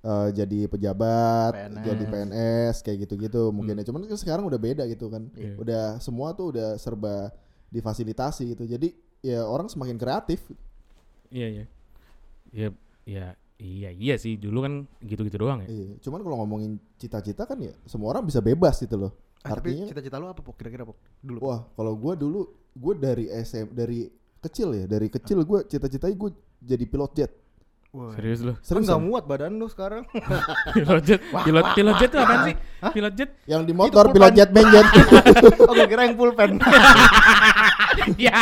eh, 0.04 0.28
jadi 0.34 0.58
pejabat, 0.70 1.52
PNS. 1.54 1.84
jadi 1.84 2.04
PNS 2.06 2.74
kayak 2.86 2.98
gitu-gitu 3.08 3.50
mungkin 3.50 3.78
ya. 3.80 3.84
Cuman 3.86 4.06
kan 4.06 4.18
sekarang 4.18 4.44
udah 4.46 4.60
beda 4.60 4.84
gitu 4.86 5.10
kan. 5.10 5.26
Iya. 5.34 5.54
Udah 5.58 5.84
semua 5.98 6.32
tuh 6.34 6.54
udah 6.54 6.78
serba 6.78 7.34
difasilitasi 7.68 8.56
gitu. 8.56 8.64
Jadi 8.64 8.94
ya 9.22 9.44
orang 9.44 9.66
semakin 9.66 9.96
kreatif. 9.98 10.40
Iya, 11.28 11.48
iya. 11.48 11.64
Iya, 12.48 12.68
iya, 13.04 13.26
iya, 13.60 13.90
iya 13.92 14.14
sih. 14.16 14.40
Dulu 14.40 14.64
kan 14.64 14.74
gitu-gitu 15.04 15.36
doang 15.36 15.66
ya. 15.66 15.68
Iya. 15.68 16.00
Cuman 16.00 16.24
kalau 16.24 16.40
ngomongin 16.40 16.80
cita-cita 16.96 17.44
kan 17.44 17.58
ya 17.60 17.74
semua 17.84 18.16
orang 18.16 18.24
bisa 18.24 18.40
bebas 18.40 18.80
gitu 18.80 18.96
loh. 18.96 19.12
Ah, 19.46 19.54
tapi 19.54 19.70
Artinya 19.70 19.86
cita-cita 19.94 20.16
lu 20.18 20.26
apa 20.26 20.40
pok 20.42 20.54
kira-kira 20.58 20.82
pok 20.82 20.98
dulu? 21.22 21.38
Wah, 21.46 21.62
kalau 21.78 21.94
gua 21.94 22.18
dulu 22.18 22.50
gue 22.74 22.94
dari 22.98 23.26
SM 23.30 23.70
dari 23.70 24.10
kecil 24.38 24.74
ya, 24.74 24.84
dari 24.86 25.06
kecil 25.10 25.42
gue 25.42 25.60
cita-citanya 25.66 26.14
gue 26.14 26.30
jadi 26.62 26.84
pilot 26.86 27.12
jet. 27.14 27.32
Wah. 27.88 28.12
Serius 28.12 28.44
lu? 28.44 28.52
Serius 28.60 28.84
nggak 28.84 29.00
ya? 29.00 29.06
muat 29.08 29.24
badan 29.24 29.56
lu 29.56 29.64
sekarang. 29.64 30.04
pilot 30.76 31.02
jet, 31.02 31.20
pilot, 31.24 31.64
pilot 31.72 31.94
jet 31.96 32.10
itu 32.10 32.18
apaan 32.20 32.40
sih? 32.44 32.54
Pilot 32.92 33.14
jet? 33.16 33.30
Yang 33.48 33.62
di 33.64 33.72
motor 33.72 34.04
pulpen. 34.04 34.14
pilot 34.14 34.32
jet 34.36 34.50
main 34.52 34.68
jet. 34.76 34.86
oh, 35.64 35.72
gue 35.72 35.86
kira 35.88 36.02
yang 36.04 36.14
pulpen. 36.14 36.50
ya, 38.28 38.40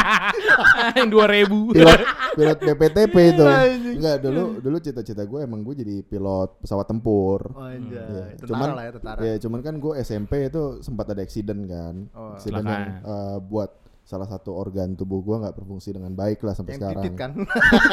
yang 0.93 1.09
dua 1.09 1.27
ribu. 1.27 1.71
pilot 1.71 2.01
pilot 2.35 2.59
BPTP 2.61 3.15
itu. 3.33 3.45
Anjing. 3.47 3.97
Enggak, 3.97 4.17
dulu 4.21 4.43
dulu 4.59 4.77
cita-cita 4.79 5.23
gue 5.23 5.41
emang 5.41 5.63
gue 5.63 5.75
jadi 5.79 6.03
pilot 6.03 6.51
pesawat 6.61 6.87
tempur. 6.91 7.41
Oh, 7.55 7.65
anjay. 7.65 8.03
Iya. 8.03 8.25
Tentara 8.37 8.49
Cuman 8.51 8.69
lah 8.75 8.83
ya, 8.83 8.93
tentara. 8.99 9.19
ya 9.23 9.35
cuman 9.39 9.61
kan 9.63 9.75
gue 9.79 9.93
SMP 10.03 10.33
itu 10.43 10.63
sempat 10.83 11.07
ada 11.07 11.23
accident 11.23 11.61
kan. 11.65 11.95
Oh, 12.13 12.35
accident 12.35 12.67
yang 12.67 12.83
Kecelakaan. 12.99 13.07
eh, 13.07 13.39
buat 13.47 13.71
salah 14.07 14.31
satu 14.31 14.55
organ 14.55 14.95
tubuh 14.95 15.19
gue 15.19 15.35
nggak 15.43 15.59
berfungsi 15.59 15.91
dengan 15.91 16.15
baik 16.15 16.39
lah 16.47 16.55
sampai 16.55 16.79
yang 16.79 16.83
sekarang. 16.87 17.03
titit 17.03 17.15
kan. 17.19 17.31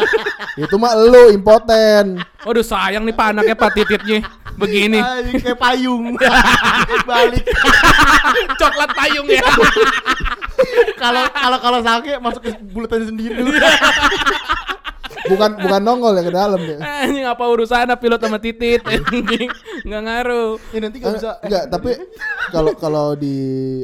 Itu 0.61 0.77
mah 0.77 0.93
lu 0.93 1.33
impoten. 1.33 2.21
Waduh 2.45 2.61
sayang 2.61 3.01
nih 3.09 3.17
pak 3.17 3.33
anaknya 3.33 3.57
pak 3.57 3.73
tititnya 3.73 4.21
begini. 4.53 5.01
Anjing 5.09 5.41
kayak 5.41 5.57
payung. 5.57 6.13
Balik. 7.09 7.45
Coklat 8.61 8.93
payung 8.93 9.25
ya. 9.25 9.41
Kalau 11.01 11.25
kalau 11.33 11.57
kalau 11.57 11.79
sakit 11.81 12.21
masuk 12.21 12.41
ke 12.45 12.61
bulutan 12.69 13.09
sendiri 13.09 13.33
dulu. 13.41 13.57
Bukan 15.33 15.49
bukan 15.65 15.81
nongol 15.81 16.13
ya 16.13 16.23
ke 16.29 16.33
dalam 16.35 16.61
ya. 16.61 16.77
Anjing 17.09 17.25
apa 17.25 17.41
urusan 17.49 17.89
pilot 17.97 18.21
sama 18.21 18.37
titit? 18.37 18.85
Anjing 18.85 19.49
nggak 19.81 20.01
ngaruh. 20.05 20.61
Ya 20.69 20.77
nanti 20.77 21.01
nggak 21.01 21.13
bisa. 21.17 21.41
Eh, 21.41 21.49
enggak, 21.49 21.63
tapi 21.73 21.89
kalau 22.53 22.71
kalau 22.77 23.07
di 23.17 23.33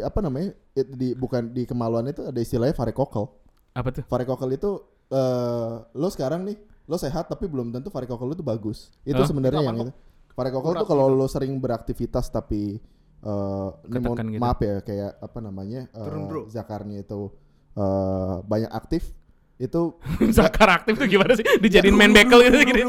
apa 0.06 0.22
namanya? 0.22 0.54
It- 0.80 0.92
di 0.92 1.12
bukan 1.13 1.50
di 1.50 1.63
kemaluan 1.63 2.08
itu 2.08 2.24
ada 2.24 2.38
istilahnya 2.38 2.74
varikokel. 2.74 3.28
Apa 3.72 3.89
tuh? 3.92 4.04
Varikokel 4.04 4.50
itu 4.52 4.72
eh 5.10 5.72
lo 5.89 6.08
sekarang 6.08 6.44
nih 6.44 6.58
lo 6.86 6.96
sehat 6.96 7.28
tapi 7.28 7.46
belum 7.46 7.70
tentu 7.70 7.88
varikokel 7.88 8.26
lo 8.26 8.34
tuh 8.34 8.44
bagus. 8.44 8.89
Itu 9.04 9.18
Hah? 9.18 9.26
sebenarnya 9.26 9.60
Itu 9.60 9.68
yang 9.68 9.78
itu. 9.80 9.92
Varikokel 10.32 10.72
tuh 10.74 10.86
Kurang 10.86 10.88
kalau 10.88 11.06
lo 11.10 11.26
sering 11.26 11.54
beraktivitas 11.56 12.28
tapi 12.28 12.80
eh 13.20 13.70
ini 13.86 13.98
mohon- 13.98 14.15
Ketekan 14.15 14.28
gitu. 14.30 14.39
maaf 14.39 14.60
ya 14.60 14.76
kayak 14.80 15.12
apa 15.18 15.38
namanya? 15.39 15.82
eh, 15.86 16.00
Turun, 16.00 16.22
bro. 16.26 16.42
zakarnya 16.48 16.98
itu 17.00 17.30
eh 17.76 18.36
banyak 18.42 18.70
aktif 18.70 19.12
itu 19.58 20.00
Zakar 20.32 20.72
aktif 20.74 20.96
tuh 20.96 21.06
gimana 21.06 21.36
sih? 21.36 21.44
Dijadiin 21.60 21.92
main 21.92 22.10
bekel 22.10 22.39
gitu 22.42 22.58
gini. 22.63 22.88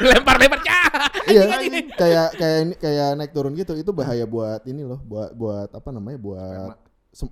Lempar-lempar 0.00 0.60
cah. 0.60 0.88
iya 1.26 1.46
kayak 1.92 2.28
kayak 2.34 2.58
ini 2.58 2.74
kayak 2.74 3.08
naik 3.14 3.30
turun 3.30 3.52
gitu 3.52 3.76
itu 3.76 3.90
bahaya 3.90 4.24
buat 4.24 4.64
ini 4.64 4.82
loh 4.82 4.98
buat 4.98 5.30
buat 5.32 5.68
apa 5.70 5.88
namanya 5.90 6.18
buat 6.18 6.74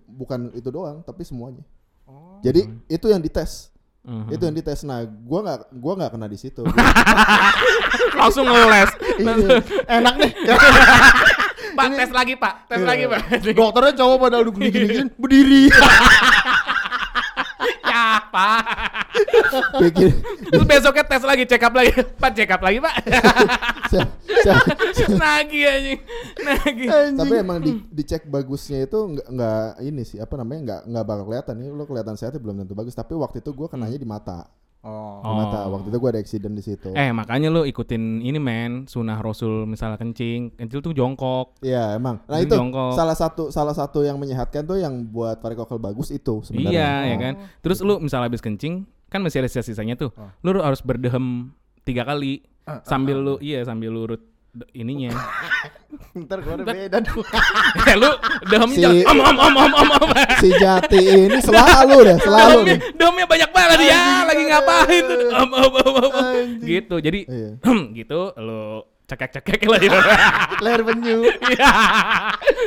bukan 0.07 0.51
itu 0.53 0.69
doang 0.69 1.01
tapi 1.03 1.23
semuanya 1.23 1.63
Oh. 2.09 2.41
jadi 2.41 2.65
itu 2.89 3.07
yang 3.07 3.21
dites 3.21 3.69
Mhm. 4.01 4.33
itu 4.33 4.41
yang 4.41 4.57
dites 4.57 4.81
nah 4.81 5.05
gua 5.05 5.45
nggak 5.45 5.61
gua 5.77 5.93
nggak 6.01 6.13
kena 6.17 6.25
di 6.25 6.39
situ 6.41 6.65
Langsung 8.19 8.47
ngeles. 8.47 8.91
Iya. 9.19 9.63
Enak 9.87 10.15
nih. 10.19 10.33
Pak, 11.79 11.87
tes 11.95 12.11
lagi, 12.11 12.35
Pak. 12.35 12.55
Tes 12.67 12.83
lagi, 12.83 13.07
Pak. 13.07 13.21
Dokternya 13.47 13.95
cowok 13.95 14.17
pada 14.19 14.37
udah 14.43 14.53
gini-gini 14.53 15.07
berdiri. 15.15 15.63
ya, 18.29 18.35
Pak. 18.37 18.63
Pikir 19.81 20.13
Terus 20.53 20.65
besoknya 20.69 21.05
tes 21.09 21.25
lagi, 21.25 21.45
check 21.49 21.65
up 21.65 21.73
lagi. 21.73 21.91
Pak, 22.21 22.31
check 22.37 22.53
up 22.53 22.61
lagi, 22.61 22.79
Pak. 22.85 22.95
Nagi 25.19 25.61
anjing. 25.65 26.01
Nagi. 26.45 26.87
tapi 27.17 27.35
emang 27.41 27.59
di, 27.65 27.81
dicek 27.89 28.29
bagusnya 28.29 28.85
itu 28.85 28.99
nggak 29.17 29.29
nggak 29.33 29.65
ini 29.83 30.03
sih 30.05 30.21
apa 30.21 30.37
namanya 30.37 30.61
nggak 30.61 30.81
nggak 30.93 31.05
bakal 31.09 31.25
kelihatan 31.27 31.55
nih 31.59 31.69
lo 31.73 31.85
kelihatan 31.89 32.15
sehatnya 32.15 32.41
belum 32.41 32.57
tentu 32.65 32.75
bagus 32.77 32.95
tapi 32.95 33.17
waktu 33.17 33.41
itu 33.41 33.51
gue 33.57 33.69
kenanya 33.69 33.99
di 33.99 34.09
mata 34.09 34.47
Oh. 34.79 35.21
mata 35.27 35.67
waktu 35.67 35.91
itu 35.91 35.99
gue 35.99 36.11
ada 36.11 36.21
accident 36.23 36.55
di 36.55 36.63
situ 36.63 36.95
Eh, 36.95 37.11
makanya 37.11 37.51
lu 37.51 37.63
ikutin 37.63 38.23
ini, 38.23 38.39
men. 38.39 38.87
Sunah 38.87 39.19
Rasul 39.19 39.67
misalnya 39.67 39.99
kencing. 39.99 40.55
Kencing 40.55 40.81
tuh 40.81 40.95
jongkok. 40.95 41.59
Iya 41.61 41.95
emang 41.95 42.23
nah 42.25 42.39
Itu 42.39 42.55
itu 42.55 42.57
jongkok. 42.57 42.95
salah 42.95 43.13
satu 43.13 43.51
salah 43.51 43.75
satu 43.75 44.01
yang 44.01 44.17
menyehatkan 44.17 44.63
tuh 44.63 44.79
yang 44.79 44.95
buat 45.05 45.39
varikokel 45.39 45.77
bagus 45.77 46.09
itu 46.09 46.41
sebenarnya 46.41 46.71
Iya, 46.71 46.91
ya 47.05 47.17
kan. 47.19 47.35
Terus 47.59 47.83
lu 47.83 47.99
misalnya 47.99 48.31
habis 48.31 48.39
kencing, 48.39 48.87
kan 49.07 49.19
masih 49.19 49.43
ada 49.43 49.51
sisa-sisanya 49.51 49.95
tuh. 49.95 50.15
Lu 50.41 50.55
harus 50.57 50.79
berdehem 50.79 51.51
tiga 51.83 52.05
kali 52.05 52.47
sambil 52.85 53.17
lu 53.17 53.35
iya 53.41 53.65
sambil 53.65 53.89
lu 53.89 54.05
urut 54.05 54.21
de- 54.21 54.29
ininya. 54.73 55.13
Ntar 56.19 56.39
keluar 56.41 56.61
beda 56.61 56.99
dong. 57.01 57.23
ya 57.83 57.95
lu 58.03 58.11
dehem 58.47 58.71
Si- 58.71 58.81
jangan 58.81 59.07
om 59.07 59.19
om 59.21 59.37
om 59.39 59.55
om 59.57 59.73
om 59.73 59.91
om. 60.05 60.11
si 60.43 60.51
Jati 60.53 61.01
ini 61.01 61.39
selalu 61.39 61.97
deh 62.05 62.17
selalu 62.19 62.59
Dehemnya, 62.59 62.75
nih 62.75 62.79
dehemnya 62.93 63.27
banyak 63.27 63.51
banget 63.51 63.79
ya, 63.87 64.03
lagi 64.25 64.43
ngapain 64.45 65.03
tuh? 65.05 65.21
Om 65.33 65.51
om 65.51 65.73
om 65.75 65.95
om. 65.97 66.13
Gitu. 66.61 66.95
Jadi 66.99 67.21
Iya. 67.25 67.51
gitu 67.99 68.21
lu 68.37 68.63
cekek-cekek 69.05 69.65
lagi. 69.65 69.87
Leher 70.59 70.83
penyu. 70.83 71.19
Iya. 71.25 71.73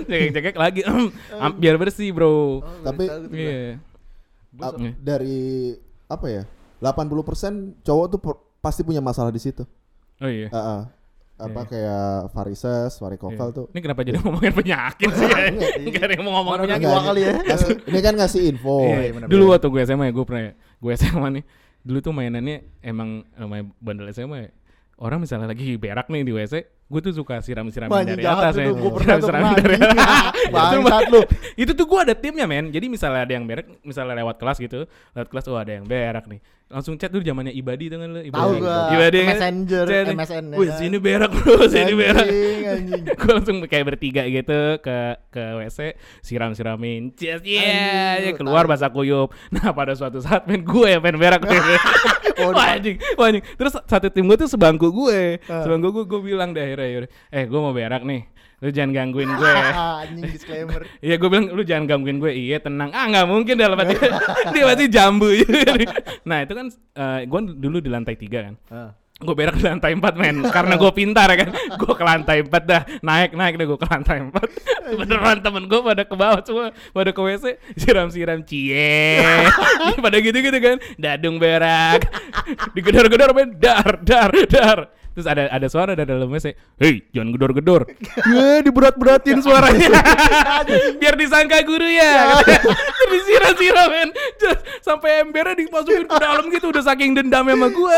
Cekek-cekek 0.03 0.55
lagi. 0.55 0.81
Biar 1.61 1.75
bersih, 1.75 2.09
Bro. 2.09 2.65
tapi 2.81 3.05
Iya. 3.29 3.77
ap- 4.57 4.77
Iya. 4.77 4.91
dari 4.97 5.75
apa 6.05 6.27
ya 6.27 6.43
80% 6.81 7.79
cowok 7.81 8.05
tuh 8.09 8.19
per- 8.19 8.41
pasti 8.59 8.81
punya 8.81 8.99
masalah 8.99 9.29
di 9.29 9.37
situ 9.37 9.63
Oh 10.17 10.27
iya. 10.27 10.49
Ah, 10.49 10.57
ah. 10.57 10.81
Apa 11.43 11.61
kayak 11.65 12.05
varises 12.29 12.91
varikokel 12.95 13.33
Iya. 13.43 13.53
tuh 13.53 13.65
Ini 13.69 13.79
kenapa 13.79 14.01
jadi 14.01 14.17
ngomongin 14.19 14.53
penyakit 14.53 15.09
sih? 15.09 15.25
ya? 15.25 15.37
Enggak 15.77 16.03
ada 16.03 16.13
yang 16.13 16.23
mau 16.23 16.33
ngomongin 16.37 16.59
penyakit. 16.67 16.85
dua 16.85 16.99
kali 17.01 17.21
ya. 17.21 17.33
ngasih- 17.43 17.77
ini 17.89 17.99
kan 17.99 18.13
ngasih 18.15 18.41
info 18.47 18.75
Iya, 18.83 18.97
iya, 18.99 19.11
benar, 19.11 19.27
dulu 19.27 19.41
benar. 19.41 19.53
waktu 19.53 19.67
gue 19.67 19.81
SMA 19.83 20.03
ya, 20.03 20.11
gue 20.11 20.25
pernah 20.25 20.41
gue 20.53 20.91
SMA 20.95 21.27
nih. 21.31 21.43
Dulu 21.81 21.97
tuh 21.99 22.11
mainannya 22.11 22.57
emang 22.79 23.09
namanya 23.33 23.63
bandel 23.77 24.07
SMA 24.09 24.37
ya. 24.39 24.49
Orang 24.95 25.19
misalnya 25.19 25.47
lagi 25.47 25.75
berak 25.75 26.07
nih 26.07 26.21
di 26.21 26.31
WC, 26.31 26.53
gue 26.91 27.01
tuh 27.01 27.13
suka 27.15 27.39
siram-siram 27.39 27.87
dari 27.87 28.19
atas 28.21 28.53
ya. 28.53 28.67
gua 28.67 28.91
pernah 28.91 29.15
pernah, 29.17 29.51
dari 29.55 29.75
atas. 29.75 30.31
Bangsat 30.53 31.03
lu. 31.07 31.21
itu 31.55 31.71
tuh 31.71 31.85
gue 31.85 31.99
ada 32.01 32.13
timnya 32.13 32.43
men. 32.43 32.67
Jadi 32.67 32.85
misalnya 32.85 33.23
ada 33.23 33.31
yang 33.31 33.45
berak, 33.45 33.65
misalnya 33.81 34.19
lewat 34.19 34.35
kelas 34.35 34.59
gitu, 34.59 34.83
lewat 35.11 35.27
kelas 35.27 35.45
oh 35.47 35.55
ada 35.55 35.71
yang 35.71 35.85
berak 35.85 36.27
nih. 36.27 36.43
Langsung 36.67 36.95
chat 36.95 37.11
dulu 37.11 37.19
zamannya 37.19 37.51
Ibadi 37.51 37.91
kan 37.91 37.99
lu. 38.01 38.23
Tahu 38.25 38.51
gua. 38.57 38.87
Ibadi 38.89 39.17
kan. 39.21 39.35
Messenger, 39.35 39.85
Chat 39.85 40.07
MSN, 40.09 40.43
ya 40.45 40.55
Wih 40.55 40.67
kan? 40.67 40.77
sini 40.79 40.97
berak 40.97 41.29
bro, 41.29 41.67
sini 41.67 41.91
berak. 41.91 42.27
Gue 43.19 43.29
langsung 43.29 43.57
kayak 43.61 43.85
bertiga 43.85 44.23
gitu 44.23 44.79
ke 44.79 44.97
ke 45.27 45.43
WC 45.57 45.79
siram 46.21 46.51
siramin 46.51 47.11
cheers 47.11 47.39
Anjing, 47.39 47.59
yeah 47.59 48.15
ya 48.17 48.31
lu 48.31 48.37
keluar 48.37 48.63
tahu. 48.63 48.71
basah 48.71 48.89
kuyup 48.89 49.29
nah 49.47 49.71
pada 49.71 49.91
suatu 49.93 50.19
saat 50.19 50.43
men 50.43 50.59
gue 50.61 50.87
yang 50.87 50.99
pengen 50.99 51.19
berak 51.19 51.43
Oh, 52.39 52.51
wah 52.55 52.71
anjing 52.71 52.97
wah 53.15 53.27
anjing 53.27 53.43
terus 53.53 53.75
satu 53.77 54.07
tim 54.07 54.23
gue 54.23 54.37
tuh 54.37 54.47
sebangku 54.47 54.87
gue 54.89 55.39
Ah. 55.45 55.61
sebangku 55.61 55.91
gue 55.91 56.03
gue 56.05 56.21
bilang 56.25 56.51
deh 56.51 56.63
akhirnya 56.81 57.07
yaudah, 57.07 57.11
eh 57.37 57.43
gue 57.45 57.59
mau 57.61 57.73
berak 57.73 58.01
nih. 58.03 58.21
Lu 58.61 58.69
jangan 58.69 58.91
gangguin 58.93 59.31
gue. 59.33 59.53
Anjing 60.05 60.29
disclaimer. 60.29 60.81
Iya 61.05 61.15
gue 61.17 61.29
bilang 61.33 61.47
lu 61.49 61.61
jangan 61.65 61.85
gangguin 61.89 62.17
gue. 62.21 62.31
Iya 62.33 62.61
tenang. 62.61 62.93
Ah 62.93 63.09
nggak 63.09 63.25
mungkin 63.25 63.55
dalam 63.57 63.73
hati 63.73 63.97
Dia 64.53 64.63
pasti 64.69 64.85
jambu 64.85 65.33
Nah 66.29 66.45
itu 66.45 66.53
kan 66.53 66.67
eh, 66.73 67.19
Gue 67.25 67.39
dulu 67.57 67.81
di 67.81 67.89
lantai 67.89 68.13
tiga 68.13 68.45
kan. 68.45 68.55
Ah. 68.69 68.91
Gue 69.21 69.35
berak 69.37 69.55
di 69.57 69.63
lantai 69.63 69.93
4 69.93 70.21
men. 70.21 70.35
Karena 70.49 70.73
gue 70.75 70.91
pintar 70.91 71.27
ya 71.31 71.37
kan? 71.45 71.49
Gue 71.77 71.93
ke 71.93 72.03
lantai 72.03 72.37
4 72.43 72.51
dah. 72.65 72.81
Naik 73.05 73.31
naik 73.37 73.53
deh 73.55 73.65
gue 73.69 73.79
ke 73.79 73.87
lantai 73.87 74.17
4 74.25 74.33
beneran 74.91 75.39
temen 75.39 75.63
gue 75.69 75.79
pada 75.79 76.03
ke 76.03 76.15
bawah 76.17 76.41
semua. 76.43 76.67
Pada 76.91 77.09
ke 77.13 77.21
WC 77.21 77.45
siram 77.77 78.09
siram 78.09 78.41
cie. 78.43 79.21
Pada 80.03 80.17
gitu 80.19 80.37
gitu 80.41 80.57
kan. 80.57 80.77
Dadung 80.97 81.37
berak. 81.37 82.09
Digedor 82.73 83.07
gedor 83.07 83.31
men. 83.37 83.55
Dar 83.61 84.01
dar 84.01 84.31
dar. 84.49 84.79
Terus 85.11 85.27
ada 85.27 85.43
ada 85.51 85.67
suara 85.67 85.91
dari 85.91 86.07
dalam 86.07 86.31
WC 86.31 86.55
hei 86.79 87.03
jangan 87.11 87.35
gedor 87.35 87.51
gedor 87.51 87.83
ya 88.31 88.63
diberat 88.63 88.95
beratin 88.95 89.43
suaranya. 89.43 89.91
Biar 91.03 91.19
disangka 91.19 91.59
guru 91.67 91.83
ya. 91.83 92.39
Terus 92.95 93.09
disiram 93.11 93.53
siram 93.59 93.87
men. 93.91 94.09
Just 94.39 94.63
sampai 94.79 95.19
embernya 95.27 95.59
dimasukin 95.59 96.07
ke 96.07 96.15
dalam 96.15 96.47
gitu. 96.47 96.71
Udah 96.71 96.83
saking 96.87 97.11
dendamnya 97.11 97.59
sama 97.59 97.67
gue 97.75 97.97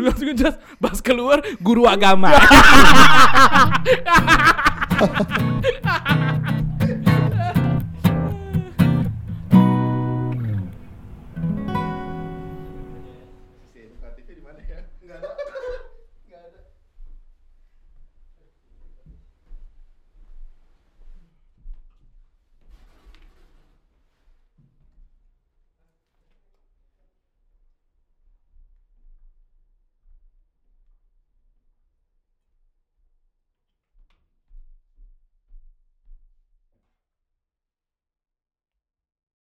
Dua 0.00 0.08
langsung 0.08 0.32
just 0.32 0.56
pas 0.80 1.00
keluar 1.00 1.42
guru 1.60 1.86
agama. 1.86 2.32